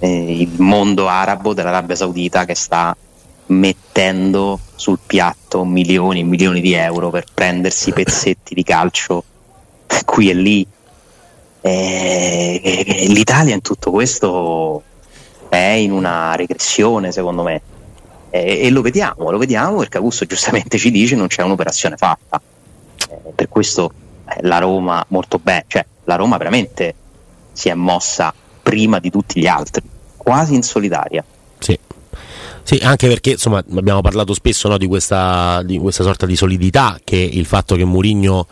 eh, 0.00 0.40
il 0.40 0.60
mondo 0.60 1.06
arabo 1.06 1.54
dell'Arabia 1.54 1.94
Saudita 1.94 2.44
che 2.44 2.56
sta 2.56 2.96
mettendo 3.48 4.58
sul 4.74 4.98
piatto 5.04 5.64
milioni 5.64 6.20
e 6.20 6.24
milioni 6.24 6.60
di 6.60 6.72
euro 6.72 7.10
per 7.10 7.24
prendersi 7.32 7.92
pezzetti 7.92 8.54
di 8.54 8.62
calcio 8.62 9.24
qui 10.04 10.30
e 10.30 10.34
lì 10.34 10.66
e, 11.60 13.06
L'Italia 13.08 13.54
in 13.54 13.62
tutto 13.62 13.90
questo 13.90 14.82
è 15.48 15.56
in 15.56 15.92
una 15.92 16.34
regressione 16.34 17.10
secondo 17.10 17.42
me 17.42 17.62
e, 18.30 18.66
e 18.66 18.70
lo 18.70 18.82
vediamo, 18.82 19.30
lo 19.30 19.38
vediamo 19.38 19.78
perché 19.78 19.96
Augusto 19.96 20.24
giustamente 20.26 20.78
ci 20.78 20.90
dice 20.90 21.16
non 21.16 21.28
c'è 21.28 21.42
un'operazione 21.42 21.96
fatta. 21.96 22.40
Per 23.34 23.48
questo 23.48 23.92
eh, 24.28 24.42
la 24.42 24.58
Roma 24.58 25.04
molto 25.08 25.38
bene, 25.38 25.64
cioè 25.66 25.84
la 26.04 26.16
Roma 26.16 26.36
veramente 26.36 26.94
si 27.52 27.68
è 27.68 27.74
mossa 27.74 28.32
prima 28.62 28.98
di 28.98 29.10
tutti 29.10 29.40
gli 29.40 29.46
altri, 29.46 29.82
quasi 30.16 30.54
in 30.54 30.62
solitaria. 30.62 31.24
Sì. 32.68 32.78
Anche 32.82 33.08
perché 33.08 33.30
insomma 33.30 33.64
abbiamo 33.76 34.02
parlato 34.02 34.34
spesso 34.34 34.68
no, 34.68 34.76
di, 34.76 34.86
questa, 34.86 35.62
di, 35.64 35.78
questa, 35.78 36.02
sorta 36.02 36.26
di 36.26 36.36
solidità 36.36 37.00
che 37.02 37.16
il 37.16 37.46
fatto 37.46 37.76
che 37.76 37.84
Mourinho 37.86 38.46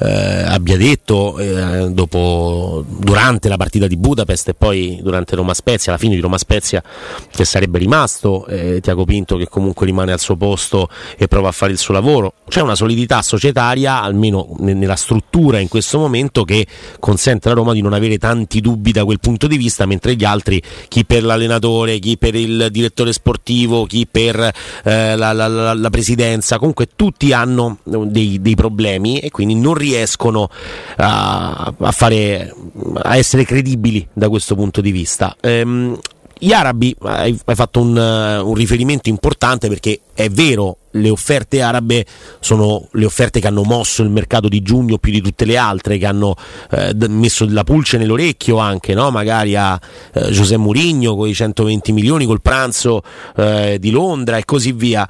eh, 0.00 0.42
abbia 0.46 0.76
detto 0.76 1.38
eh, 1.38 1.90
dopo, 1.90 2.84
durante 2.86 3.48
la 3.48 3.56
partita 3.56 3.86
di 3.86 3.96
Budapest 3.96 4.48
e 4.48 4.54
poi 4.54 5.00
durante 5.02 5.34
Roma 5.34 5.54
Spezia, 5.54 5.92
alla 5.92 6.00
fine 6.00 6.14
di 6.14 6.20
Roma 6.20 6.38
Spezia, 6.38 6.82
che 7.30 7.44
sarebbe 7.44 7.78
rimasto 7.78 8.46
eh, 8.46 8.80
Tiago 8.80 9.04
Pinto 9.04 9.36
che 9.36 9.48
comunque 9.48 9.86
rimane 9.86 10.12
al 10.12 10.20
suo 10.20 10.36
posto 10.36 10.88
e 11.16 11.26
prova 11.26 11.48
a 11.48 11.52
fare 11.52 11.72
il 11.72 11.78
suo 11.78 11.94
lavoro. 11.94 12.34
C'è 12.48 12.60
una 12.60 12.76
solidità 12.76 13.22
societaria, 13.22 14.00
almeno 14.00 14.54
nella 14.60 14.96
struttura 14.96 15.58
in 15.58 15.68
questo 15.68 15.98
momento, 15.98 16.44
che 16.44 16.66
consente 16.98 17.48
alla 17.48 17.56
Roma 17.56 17.72
di 17.72 17.82
non 17.82 17.92
avere 17.92 18.18
tanti 18.18 18.60
dubbi 18.60 18.92
da 18.92 19.04
quel 19.04 19.18
punto 19.20 19.46
di 19.46 19.56
vista, 19.56 19.84
mentre 19.86 20.14
gli 20.14 20.24
altri, 20.24 20.62
chi 20.88 21.04
per 21.04 21.24
l'allenatore, 21.24 21.98
chi 21.98 22.16
per 22.16 22.34
il 22.34 22.68
direttore 22.70 23.12
sportivo, 23.12 23.84
chi 23.84 24.06
per 24.08 24.38
eh, 24.84 25.16
la, 25.16 25.32
la, 25.32 25.48
la, 25.48 25.74
la, 25.74 25.90
presidenza, 25.90 26.58
comunque 26.58 26.88
tutti 26.94 27.32
hanno 27.32 27.78
dei, 27.82 28.40
dei 28.40 28.54
problemi 28.54 29.18
e 29.18 29.30
quindi 29.30 29.54
non 29.54 29.74
riescono 29.74 29.87
riescono 29.88 30.48
a, 30.96 31.72
a, 31.78 31.92
fare, 31.92 32.54
a 32.94 33.16
essere 33.16 33.44
credibili 33.44 34.06
da 34.12 34.28
questo 34.28 34.54
punto 34.54 34.80
di 34.80 34.90
vista. 34.90 35.36
Ehm, 35.40 35.98
gli 36.40 36.52
arabi, 36.52 36.94
hai, 37.02 37.36
fatto 37.44 37.80
un, 37.80 37.96
un, 37.96 38.54
riferimento 38.54 39.08
importante 39.08 39.66
perché 39.68 40.00
è 40.14 40.28
vero, 40.28 40.76
le 40.92 41.10
offerte 41.10 41.60
arabe 41.62 42.06
sono 42.38 42.86
le 42.92 43.04
offerte 43.04 43.40
che 43.40 43.48
hanno 43.48 43.64
mosso 43.64 44.02
il 44.02 44.10
mercato 44.10 44.48
di 44.48 44.62
giugno 44.62 44.98
più 44.98 45.10
di 45.10 45.20
tutte 45.20 45.44
le 45.44 45.56
altre, 45.56 45.98
che 45.98 46.06
hanno 46.06 46.36
eh, 46.70 46.94
messo 47.08 47.44
la 47.48 47.64
pulce 47.64 47.98
nell'orecchio 47.98 48.58
anche, 48.58 48.94
no? 48.94 49.10
magari 49.10 49.56
a 49.56 49.78
eh, 50.12 50.30
José 50.30 50.56
Mourinho 50.56 51.16
con 51.16 51.28
i 51.28 51.34
120 51.34 51.92
milioni, 51.92 52.24
col 52.24 52.40
pranzo 52.40 53.02
eh, 53.36 53.78
di 53.80 53.90
Londra 53.90 54.36
e 54.36 54.44
così 54.44 54.70
via. 54.72 55.08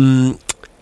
Mm, 0.00 0.30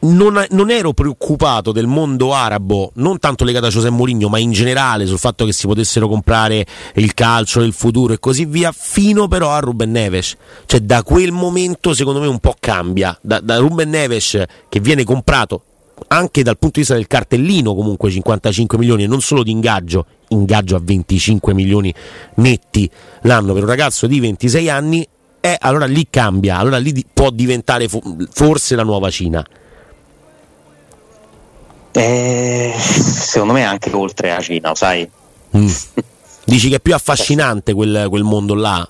non, 0.00 0.45
non, 0.50 0.71
ero 0.71 0.92
preoccupato 0.92 1.73
del 1.73 1.87
mondo 1.87 2.33
arabo, 2.33 2.92
non 2.95 3.19
tanto 3.19 3.45
legato 3.45 3.66
a 3.66 3.71
José 3.71 3.90
Mourinho, 3.90 4.28
ma 4.28 4.38
in 4.38 4.52
generale 4.52 5.07
sul 5.07 5.19
fatto 5.19 5.45
che 5.45 5.52
si 5.52 5.66
potessero 5.66 6.09
comprare 6.09 6.64
il 6.95 7.14
calcio 7.14 7.61
del 7.61 7.73
futuro 7.73 8.12
e 8.12 8.19
così 8.19 8.45
via, 8.45 8.73
fino 8.73 9.28
però 9.28 9.50
a 9.50 9.59
Ruben 9.59 9.90
Neves. 9.90 10.37
Cioè 10.66 10.80
da 10.80 11.02
quel 11.02 11.33
momento 11.33 11.92
secondo 11.95 12.21
me 12.21 12.26
un 12.26 12.38
po' 12.38 12.57
cambia. 12.59 13.16
Da, 13.21 13.40
da 13.40 13.59
Ruben 13.59 13.90
Neves 13.90 14.42
che 14.69 14.80
viene 14.80 15.04
comprato 15.04 15.62
anche 16.09 16.42
dal 16.42 16.59
punto 16.59 16.75
di 16.75 16.80
vista 16.80 16.95
del 16.95 17.07
cartellino 17.07 17.75
comunque 17.75 18.11
55 18.11 18.78
milioni 18.78 19.04
e 19.04 19.07
non 19.07 19.21
solo 19.21 19.42
di 19.42 19.50
ingaggio, 19.50 20.07
ingaggio 20.28 20.76
a 20.76 20.80
25 20.83 21.52
milioni 21.52 21.92
netti 22.37 22.90
l'anno 23.23 23.52
per 23.52 23.62
un 23.62 23.69
ragazzo 23.69 24.07
di 24.07 24.19
26 24.19 24.71
anni, 24.71 25.07
eh, 25.40 25.57
allora 25.61 25.87
lì 25.87 26.07
cambia, 26.09 26.57
allora 26.57 26.78
lì 26.78 27.04
può 27.12 27.30
diventare 27.30 27.88
forse 28.30 28.76
la 28.76 28.83
nuova 28.83 29.11
Cina. 29.11 29.45
Eh, 31.92 32.75
secondo 32.78 33.52
me 33.52 33.64
anche 33.64 33.90
oltre 33.92 34.30
la 34.30 34.40
Cina, 34.40 34.75
sai. 34.75 35.09
Mm. 35.56 35.68
Dici 36.44 36.68
che 36.68 36.76
è 36.76 36.80
più 36.80 36.94
affascinante 36.94 37.73
quel, 37.73 38.06
quel, 38.09 38.23
mondo 38.23 38.54
là? 38.54 38.88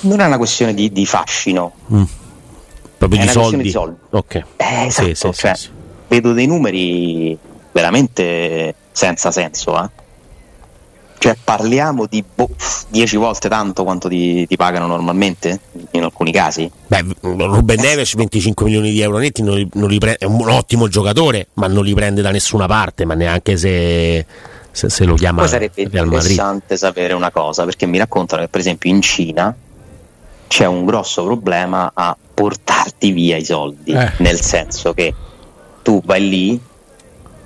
Non 0.00 0.20
è 0.20 0.26
una 0.26 0.36
questione 0.38 0.74
di, 0.74 0.90
di 0.90 1.06
fascino. 1.06 1.72
Mm. 1.92 2.02
Proprio 2.98 3.20
è 3.20 3.24
di 3.24 3.30
soldi. 3.30 3.62
di 3.62 3.70
soldi. 3.70 3.96
Ok. 4.10 4.34
Eh, 4.34 4.86
esatto, 4.86 5.08
sì, 5.08 5.14
sì, 5.14 5.32
cioè, 5.32 5.54
sì, 5.54 5.68
vedo 6.08 6.32
dei 6.32 6.46
numeri 6.46 7.36
veramente 7.72 8.74
senza 8.92 9.30
senso, 9.30 9.82
eh? 9.82 9.88
Cioè 11.22 11.36
parliamo 11.44 12.06
di 12.06 12.24
10 12.88 13.16
boh, 13.16 13.22
volte 13.22 13.48
tanto 13.48 13.84
quanto 13.84 14.08
ti, 14.08 14.44
ti, 14.44 14.56
pagano 14.56 14.88
normalmente 14.88 15.60
in 15.92 16.02
alcuni 16.02 16.32
casi? 16.32 16.68
Beh, 16.88 17.04
Ruben 17.20 17.78
Neves 17.78 18.16
25 18.16 18.64
milioni 18.64 18.90
di 18.90 19.00
euro 19.02 19.18
netti 19.18 19.40
non 19.40 19.54
li, 19.54 19.68
non 19.74 19.88
li 19.88 19.98
prende, 19.98 20.18
è 20.18 20.24
un 20.24 20.48
ottimo 20.48 20.88
giocatore, 20.88 21.46
ma 21.52 21.68
non 21.68 21.84
li 21.84 21.94
prende 21.94 22.22
da 22.22 22.32
nessuna 22.32 22.66
parte, 22.66 23.04
ma 23.04 23.14
neanche 23.14 23.56
se, 23.56 24.26
se, 24.72 24.90
se 24.90 25.04
lo 25.04 25.14
chiama 25.14 25.42
Poi 25.42 25.48
sarebbe 25.48 25.82
interessante 25.82 26.76
sapere 26.76 27.12
una 27.12 27.30
cosa, 27.30 27.62
perché 27.62 27.86
mi 27.86 27.98
raccontano 27.98 28.42
che 28.42 28.48
per 28.48 28.58
esempio 28.58 28.90
in 28.90 29.00
Cina 29.00 29.54
c'è 30.48 30.66
un 30.66 30.84
grosso 30.84 31.22
problema 31.22 31.92
a 31.94 32.16
portarti 32.34 33.12
via 33.12 33.36
i 33.36 33.44
soldi, 33.44 33.92
eh. 33.92 34.10
nel 34.16 34.40
senso 34.40 34.92
che 34.92 35.14
tu 35.82 36.02
vai 36.04 36.28
lì, 36.28 36.60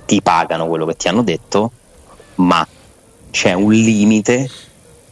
ti 0.07 0.19
pagano 0.23 0.65
quello 0.65 0.87
che 0.87 0.95
ti 0.95 1.07
hanno 1.07 1.21
detto, 1.21 1.71
ma 2.37 2.67
c'è 3.37 3.53
un 3.53 3.71
limite 3.71 4.49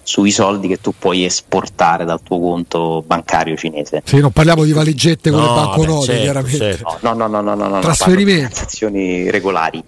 sui 0.02 0.32
soldi 0.32 0.68
che 0.68 0.82
tu 0.82 0.96
puoi 0.98 1.26
esportare 1.26 2.06
dal 2.06 2.24
tuo 2.24 2.40
conto 2.40 3.04
bancario 3.06 3.56
cinese. 3.56 4.02
Sì, 4.04 4.18
non 4.20 4.32
parliamo 4.32 4.64
di 4.64 4.72
valigette 4.72 5.30
con 5.30 5.42
no, 5.42 5.46
le 5.46 5.54
banconote, 5.54 6.06
certo, 6.06 6.22
chiaramente. 6.24 6.58
Certo. 6.58 6.98
No, 7.02 7.14
no, 7.14 7.28
no, 7.28 7.42
no, 7.42 7.54
no, 7.54 7.68
no, 7.68 7.80
trasferimenti. 7.82 8.42
No, 8.42 8.50
transazioni 8.50 9.30
regolari. 9.30 9.84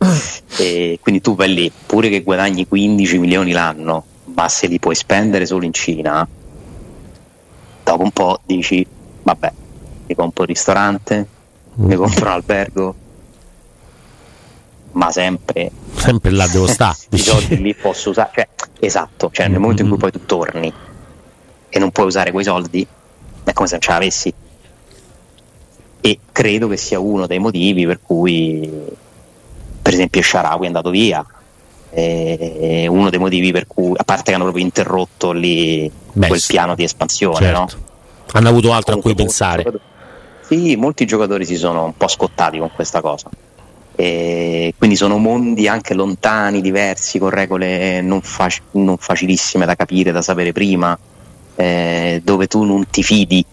e 0.57 0.99
quindi 1.01 1.19
tu 1.19 1.33
vai 1.33 1.51
lì, 1.51 1.71
pure 1.87 2.09
che 2.09 2.21
guadagni 2.21 2.67
15 2.67 3.17
milioni 3.17 3.53
l'anno, 3.53 4.05
ma 4.25 4.47
se 4.47 4.67
li 4.67 4.77
puoi 4.77 4.93
spendere 4.93 5.47
solo 5.47 5.65
in 5.65 5.73
Cina, 5.73 6.27
dopo 7.83 8.03
un 8.03 8.11
po' 8.11 8.39
dici, 8.45 8.85
vabbè, 9.23 9.51
mi 10.05 10.13
compro 10.13 10.43
un 10.43 10.47
ristorante, 10.47 11.27
mi 11.73 11.95
mm. 11.95 11.97
compro 11.97 12.25
un 12.25 12.31
albergo, 12.31 12.95
ma 14.93 15.11
sempre. 15.11 15.71
Sempre 15.95 16.31
là 16.31 16.47
devo 16.47 16.67
stare 16.67 16.97
i 17.11 17.17
soldi 17.17 17.61
lì 17.61 17.73
posso 17.75 18.09
usare 18.11 18.29
cioè, 18.33 18.47
esatto 18.79 19.29
cioè 19.31 19.47
nel 19.47 19.59
momento 19.59 19.81
in 19.81 19.89
cui 19.89 19.97
poi 19.97 20.11
tu 20.11 20.25
torni 20.25 20.71
e 21.69 21.79
non 21.79 21.91
puoi 21.91 22.05
usare 22.07 22.31
quei 22.31 22.43
soldi 22.43 22.87
è 23.43 23.53
come 23.53 23.67
se 23.67 23.73
non 23.73 23.81
ce 23.81 23.91
l'avessi. 23.91 24.33
E 26.01 26.19
credo 26.31 26.67
che 26.67 26.77
sia 26.77 26.99
uno 26.99 27.27
dei 27.27 27.39
motivi 27.39 27.85
per 27.85 27.99
cui 28.01 28.69
per 29.81 29.93
esempio 29.93 30.21
Sharawi 30.21 30.63
è 30.63 30.67
andato 30.67 30.89
via. 30.89 31.25
È 31.89 32.85
uno 32.87 33.09
dei 33.09 33.17
motivi 33.19 33.51
per 33.51 33.65
cui 33.65 33.93
a 33.95 34.03
parte 34.03 34.23
che 34.23 34.33
hanno 34.33 34.43
proprio 34.43 34.63
interrotto 34.65 35.31
lì 35.31 35.89
Beh, 36.11 36.27
quel 36.27 36.43
piano 36.45 36.75
di 36.75 36.83
espansione 36.83 37.37
certo. 37.37 37.59
no? 37.59 37.67
hanno 38.33 38.49
avuto 38.49 38.73
altro 38.73 38.99
Comunque, 38.99 39.11
a 39.11 39.13
cui 39.13 39.23
pensare. 39.23 39.65
sì 40.41 40.75
molti 40.75 41.05
giocatori 41.05 41.45
si 41.45 41.55
sono 41.55 41.85
un 41.85 41.95
po' 41.95 42.09
scottati 42.09 42.57
con 42.57 42.69
questa 42.75 42.99
cosa 42.99 43.29
e 43.99 44.75
quindi 44.77 44.95
sono 44.95 45.17
mondi 45.17 45.67
anche 45.67 45.95
lontani, 45.95 46.61
diversi, 46.61 47.17
con 47.17 47.31
regole 47.31 47.99
non, 48.01 48.21
fac- 48.21 48.61
non 48.73 48.95
facilissime 48.97 49.65
da 49.65 49.73
capire, 49.73 50.11
da 50.11 50.21
sapere 50.21 50.51
prima, 50.51 50.95
eh, 51.55 52.21
dove 52.23 52.45
tu 52.45 52.61
non 52.61 52.87
ti 52.91 53.01
fidi. 53.01 53.43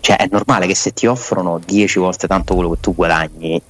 Cioè 0.00 0.16
è 0.16 0.26
normale 0.28 0.66
che 0.66 0.74
se 0.74 0.92
ti 0.92 1.06
offrono 1.06 1.60
10 1.64 2.00
volte 2.00 2.26
tanto 2.26 2.54
quello 2.54 2.70
che 2.70 2.80
tu 2.80 2.92
guadagni, 2.92 3.62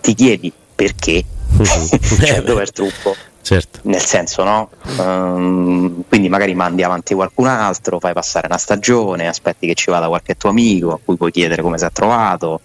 ti 0.00 0.14
chiedi 0.14 0.52
perché, 0.74 1.24
cioè, 1.62 2.38
eh, 2.38 2.42
dove 2.42 2.62
è 2.62 2.64
il 2.64 2.72
trucco? 2.72 3.14
Certo. 3.40 3.78
Nel 3.82 4.04
senso, 4.04 4.42
no? 4.42 4.70
Um, 4.98 6.02
quindi 6.08 6.28
magari 6.28 6.54
mandi 6.54 6.82
avanti 6.82 7.14
qualcun 7.14 7.46
altro, 7.46 8.00
fai 8.00 8.14
passare 8.14 8.48
una 8.48 8.58
stagione, 8.58 9.28
aspetti 9.28 9.68
che 9.68 9.74
ci 9.74 9.90
vada 9.90 10.08
qualche 10.08 10.36
tuo 10.36 10.50
amico 10.50 10.92
a 10.92 10.98
cui 11.02 11.16
puoi 11.16 11.30
chiedere 11.30 11.62
come 11.62 11.78
si 11.78 11.84
è 11.84 11.92
trovato, 11.92 12.62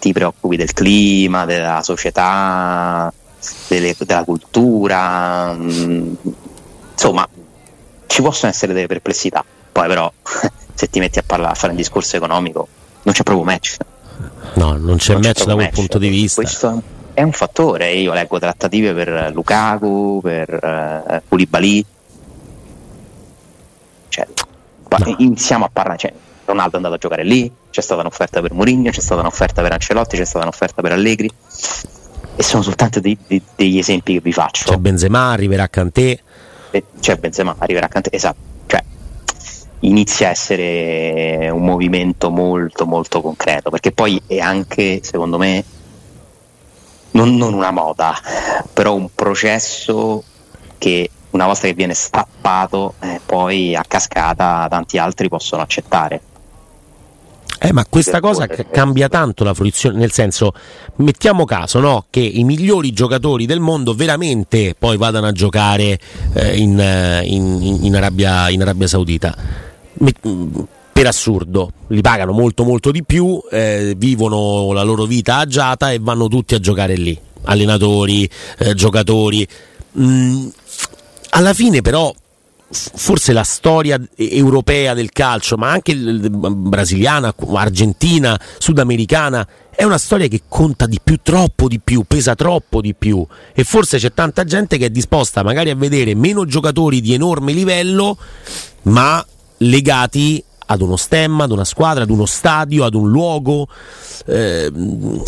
ti 0.00 0.12
preoccupi 0.12 0.56
del 0.56 0.72
clima, 0.72 1.44
della 1.44 1.82
società, 1.82 3.12
delle, 3.68 3.94
della 3.96 4.24
cultura, 4.24 5.52
mh, 5.52 5.62
mm, 5.62 6.14
insomma 6.92 7.28
ci 8.06 8.22
possono 8.22 8.50
essere 8.50 8.72
delle 8.72 8.88
perplessità, 8.88 9.44
poi 9.70 9.86
però 9.86 10.10
se 10.74 10.90
ti 10.90 10.98
metti 10.98 11.20
a, 11.20 11.22
parlare, 11.24 11.52
a 11.52 11.54
fare 11.54 11.70
un 11.70 11.78
discorso 11.78 12.16
economico 12.16 12.66
non 13.02 13.14
c'è 13.14 13.22
proprio 13.22 13.44
match. 13.44 13.76
No, 14.54 14.76
non 14.76 14.96
c'è 14.96 15.12
non 15.12 15.22
match 15.22 15.38
c'è 15.38 15.44
da 15.44 15.54
quel 15.54 15.66
match. 15.66 15.74
punto 15.74 15.98
di 15.98 16.08
vista. 16.08 16.40
Questo 16.40 16.82
è 17.14 17.22
un 17.22 17.32
fattore, 17.32 17.92
io 17.92 18.12
leggo 18.12 18.38
trattative 18.38 18.92
per 18.94 19.30
Lukaku, 19.32 20.20
per 20.22 20.48
uh, 20.50 21.28
Koulibaly, 21.28 21.84
cioè, 24.08 24.26
no. 24.88 25.14
iniziamo 25.18 25.66
a 25.66 25.70
parlare, 25.72 25.98
cioè, 25.98 26.12
Ronaldo 26.46 26.72
è 26.72 26.76
andato 26.76 26.94
a 26.94 26.98
giocare 26.98 27.24
lì, 27.24 27.50
c'è 27.80 27.86
stata 27.86 28.00
un'offerta 28.02 28.40
per 28.40 28.52
Mourinho, 28.52 28.90
c'è 28.90 29.00
stata 29.00 29.20
un'offerta 29.20 29.62
per 29.62 29.72
Ancelotti, 29.72 30.16
c'è 30.16 30.24
stata 30.24 30.44
un'offerta 30.44 30.82
per 30.82 30.92
Allegri 30.92 31.30
e 32.36 32.42
sono 32.42 32.62
soltanto 32.62 33.00
dei, 33.00 33.16
dei, 33.26 33.42
degli 33.56 33.78
esempi 33.78 34.14
che 34.14 34.20
vi 34.20 34.32
faccio. 34.32 34.70
C'è 34.70 34.76
Benzema, 34.76 35.30
arriverà 35.30 35.64
a 35.64 35.68
Cantè. 35.68 36.18
C'è 37.00 37.16
Benzema, 37.16 37.56
arriverà 37.58 37.86
a 37.86 37.88
Cantè, 37.88 38.10
esatto. 38.12 38.38
Cioè, 38.66 38.84
inizia 39.80 40.28
a 40.28 40.30
essere 40.30 41.48
un 41.50 41.64
movimento 41.64 42.30
molto 42.30 42.86
molto 42.86 43.20
concreto 43.22 43.70
perché 43.70 43.92
poi 43.92 44.20
è 44.26 44.38
anche, 44.38 45.00
secondo 45.02 45.38
me, 45.38 45.64
non, 47.12 47.34
non 47.34 47.54
una 47.54 47.70
moda, 47.70 48.14
però 48.72 48.94
un 48.94 49.08
processo 49.14 50.22
che 50.78 51.10
una 51.30 51.46
volta 51.46 51.66
che 51.66 51.74
viene 51.74 51.94
stappato, 51.94 52.94
eh, 53.00 53.20
poi 53.24 53.74
a 53.74 53.84
cascata 53.86 54.66
tanti 54.68 54.98
altri 54.98 55.28
possono 55.28 55.62
accettare. 55.62 56.20
Eh, 57.62 57.74
ma 57.74 57.84
questa 57.84 58.20
cosa 58.20 58.46
cambia 58.46 59.10
tanto 59.10 59.44
la 59.44 59.52
fruizione, 59.52 59.98
nel 59.98 60.12
senso, 60.12 60.54
mettiamo 60.96 61.44
caso 61.44 61.78
no, 61.78 62.06
che 62.08 62.20
i 62.20 62.42
migliori 62.42 62.90
giocatori 62.94 63.44
del 63.44 63.60
mondo 63.60 63.92
veramente 63.92 64.74
poi 64.78 64.96
vadano 64.96 65.26
a 65.26 65.32
giocare 65.32 65.98
eh, 66.32 66.56
in, 66.56 66.80
eh, 66.80 67.22
in, 67.26 67.80
in, 67.82 67.94
Arabia, 67.94 68.48
in, 68.48 68.62
Arabia, 68.62 68.86
Saudita. 68.86 69.36
Per 70.92 71.06
assurdo, 71.06 71.72
li 71.88 72.00
pagano 72.00 72.32
molto 72.32 72.64
molto 72.64 72.90
di 72.90 73.04
più, 73.04 73.38
eh, 73.50 73.92
vivono 73.94 74.72
la 74.72 74.82
loro 74.82 75.04
vita 75.04 75.36
agiata 75.36 75.92
e 75.92 75.98
vanno 76.00 76.28
tutti 76.28 76.54
a 76.54 76.60
giocare 76.60 76.94
lì, 76.94 77.18
allenatori, 77.42 78.26
eh, 78.56 78.72
giocatori. 78.72 79.46
Mm, 79.98 80.48
alla 81.32 81.52
fine 81.52 81.82
però 81.82 82.10
forse 82.70 83.32
la 83.32 83.42
storia 83.42 84.00
europea 84.16 84.94
del 84.94 85.10
calcio, 85.10 85.56
ma 85.56 85.70
anche 85.70 85.94
brasiliana, 85.96 87.34
argentina, 87.54 88.40
sudamericana, 88.58 89.46
è 89.74 89.84
una 89.84 89.98
storia 89.98 90.28
che 90.28 90.42
conta 90.46 90.86
di 90.86 91.00
più, 91.02 91.18
troppo 91.22 91.66
di 91.66 91.80
più, 91.80 92.04
pesa 92.06 92.34
troppo 92.34 92.80
di 92.80 92.94
più. 92.94 93.26
E 93.52 93.64
forse 93.64 93.98
c'è 93.98 94.12
tanta 94.12 94.44
gente 94.44 94.78
che 94.78 94.86
è 94.86 94.90
disposta 94.90 95.42
magari 95.42 95.70
a 95.70 95.74
vedere 95.74 96.14
meno 96.14 96.44
giocatori 96.44 97.00
di 97.00 97.14
enorme 97.14 97.52
livello, 97.52 98.16
ma 98.82 99.24
legati 99.58 100.42
ad 100.66 100.80
uno 100.82 100.96
stemma, 100.96 101.44
ad 101.44 101.50
una 101.50 101.64
squadra, 101.64 102.04
ad 102.04 102.10
uno 102.10 102.26
stadio, 102.26 102.84
ad 102.84 102.94
un 102.94 103.10
luogo, 103.10 103.66
eh, 104.26 104.70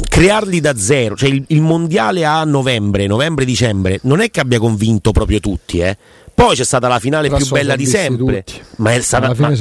crearli 0.09 0.61
da 0.61 0.77
zero, 0.77 1.17
cioè 1.17 1.31
il, 1.31 1.43
il 1.49 1.61
mondiale 1.61 2.25
a 2.25 2.45
novembre, 2.45 3.09
novembre-dicembre, 3.09 3.99
non 4.03 4.21
è 4.21 4.31
che 4.31 4.39
abbia 4.39 4.61
convinto 4.61 5.11
proprio 5.11 5.41
tutti, 5.41 5.81
eh 5.81 5.97
poi 6.45 6.57
c'è 6.57 6.65
stata 6.65 6.89
la 6.89 6.99
finale 6.99 7.29
Però 7.29 7.39
più 7.39 7.49
bella 7.51 7.77
di 7.77 7.87
sempre, 7.87 8.45
ma, 8.77 9.01
stata, 9.01 9.33
ma, 9.37 9.53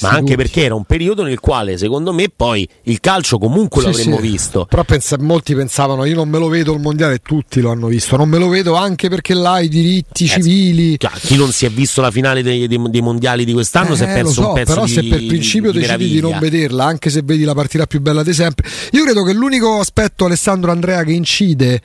ma 0.00 0.08
anche 0.08 0.36
perché 0.36 0.64
era 0.64 0.74
un 0.74 0.84
periodo 0.84 1.22
nel 1.22 1.38
quale 1.38 1.76
secondo 1.76 2.14
me 2.14 2.30
poi 2.34 2.66
il 2.84 2.98
calcio 3.00 3.36
comunque 3.36 3.82
sì, 3.82 3.86
l'avremmo 3.88 4.16
sì. 4.16 4.22
visto. 4.22 4.64
Però 4.64 4.82
pensa, 4.84 5.16
molti 5.20 5.54
pensavano 5.54 6.06
io 6.06 6.14
non 6.14 6.30
me 6.30 6.38
lo 6.38 6.48
vedo 6.48 6.72
il 6.72 6.80
mondiale, 6.80 7.18
tutti 7.18 7.60
lo 7.60 7.70
hanno 7.70 7.88
visto, 7.88 8.16
non 8.16 8.28
me 8.28 8.38
lo 8.38 8.48
vedo 8.48 8.74
anche 8.74 9.10
perché 9.10 9.34
là 9.34 9.60
i 9.60 9.68
diritti 9.68 10.24
eh, 10.24 10.28
civili. 10.28 10.98
Cioè, 10.98 11.10
chi 11.10 11.36
non 11.36 11.52
si 11.52 11.66
è 11.66 11.70
visto 11.70 12.00
la 12.00 12.10
finale 12.10 12.42
dei, 12.42 12.66
dei, 12.66 12.80
dei 12.88 13.02
mondiali 13.02 13.44
di 13.44 13.52
quest'anno 13.52 13.92
eh, 13.92 13.96
si 13.96 14.04
è 14.04 14.06
perso 14.06 14.32
so, 14.32 14.48
un 14.48 14.54
pezzo 14.54 14.72
però 14.72 14.86
di 14.86 14.92
se 14.92 15.04
per 15.04 15.26
principio 15.26 15.72
di, 15.72 15.80
decidi 15.80 16.08
di 16.08 16.20
non 16.20 16.38
vederla, 16.38 16.84
anche 16.86 17.10
se 17.10 17.20
vedi 17.22 17.44
la 17.44 17.54
partita 17.54 17.86
più 17.86 18.00
bella 18.00 18.22
di 18.22 18.32
sempre, 18.32 18.66
io 18.92 19.04
credo 19.04 19.24
che 19.24 19.34
l'unico 19.34 19.78
aspetto 19.78 20.24
Alessandro 20.24 20.70
Andrea 20.70 21.04
che 21.04 21.12
incide 21.12 21.82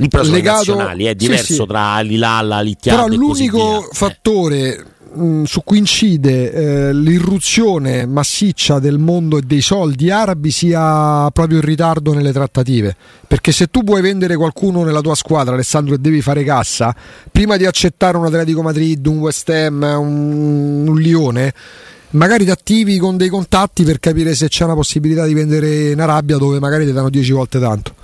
lì 0.00 0.08
però 0.08 0.22
sono 0.22 0.36
legato, 0.36 0.74
nazionali, 0.74 1.04
è 1.04 1.14
diverso 1.14 1.44
sì, 1.44 1.54
sì. 1.54 1.66
tra 1.66 2.00
Lilalla, 2.00 2.60
Littiano 2.60 3.04
Però 3.04 3.16
l'unico 3.16 3.86
fattore 3.92 4.84
mh, 5.12 5.42
su 5.44 5.62
cui 5.62 5.78
incide 5.78 6.52
eh, 6.52 6.94
l'irruzione 6.94 8.06
massiccia 8.06 8.78
del 8.78 8.98
mondo 8.98 9.38
e 9.38 9.42
dei 9.42 9.60
soldi 9.60 10.10
arabi 10.10 10.50
sia 10.50 11.30
proprio 11.32 11.58
il 11.58 11.64
ritardo 11.64 12.14
nelle 12.14 12.32
trattative. 12.32 12.96
Perché 13.26 13.52
se 13.52 13.66
tu 13.66 13.84
vuoi 13.84 14.00
vendere 14.00 14.36
qualcuno 14.36 14.82
nella 14.84 15.00
tua 15.00 15.14
squadra, 15.14 15.54
Alessandro, 15.54 15.94
e 15.94 15.98
devi 15.98 16.22
fare 16.22 16.42
cassa, 16.44 16.94
prima 17.30 17.56
di 17.56 17.66
accettare 17.66 18.16
un 18.16 18.24
Atletico 18.24 18.62
Madrid, 18.62 19.04
un 19.06 19.18
West 19.18 19.48
Ham, 19.50 19.82
un, 19.82 20.88
un 20.88 20.98
Lione 20.98 21.52
magari 22.12 22.44
ti 22.44 22.50
attivi 22.50 22.98
con 22.98 23.16
dei 23.16 23.28
contatti 23.28 23.84
per 23.84 24.00
capire 24.00 24.34
se 24.34 24.48
c'è 24.48 24.64
una 24.64 24.74
possibilità 24.74 25.26
di 25.26 25.34
vendere 25.34 25.90
in 25.90 26.00
Arabia 26.00 26.38
dove 26.38 26.58
magari 26.58 26.84
ti 26.84 26.92
danno 26.92 27.10
10 27.10 27.32
volte 27.32 27.60
tanto. 27.60 27.94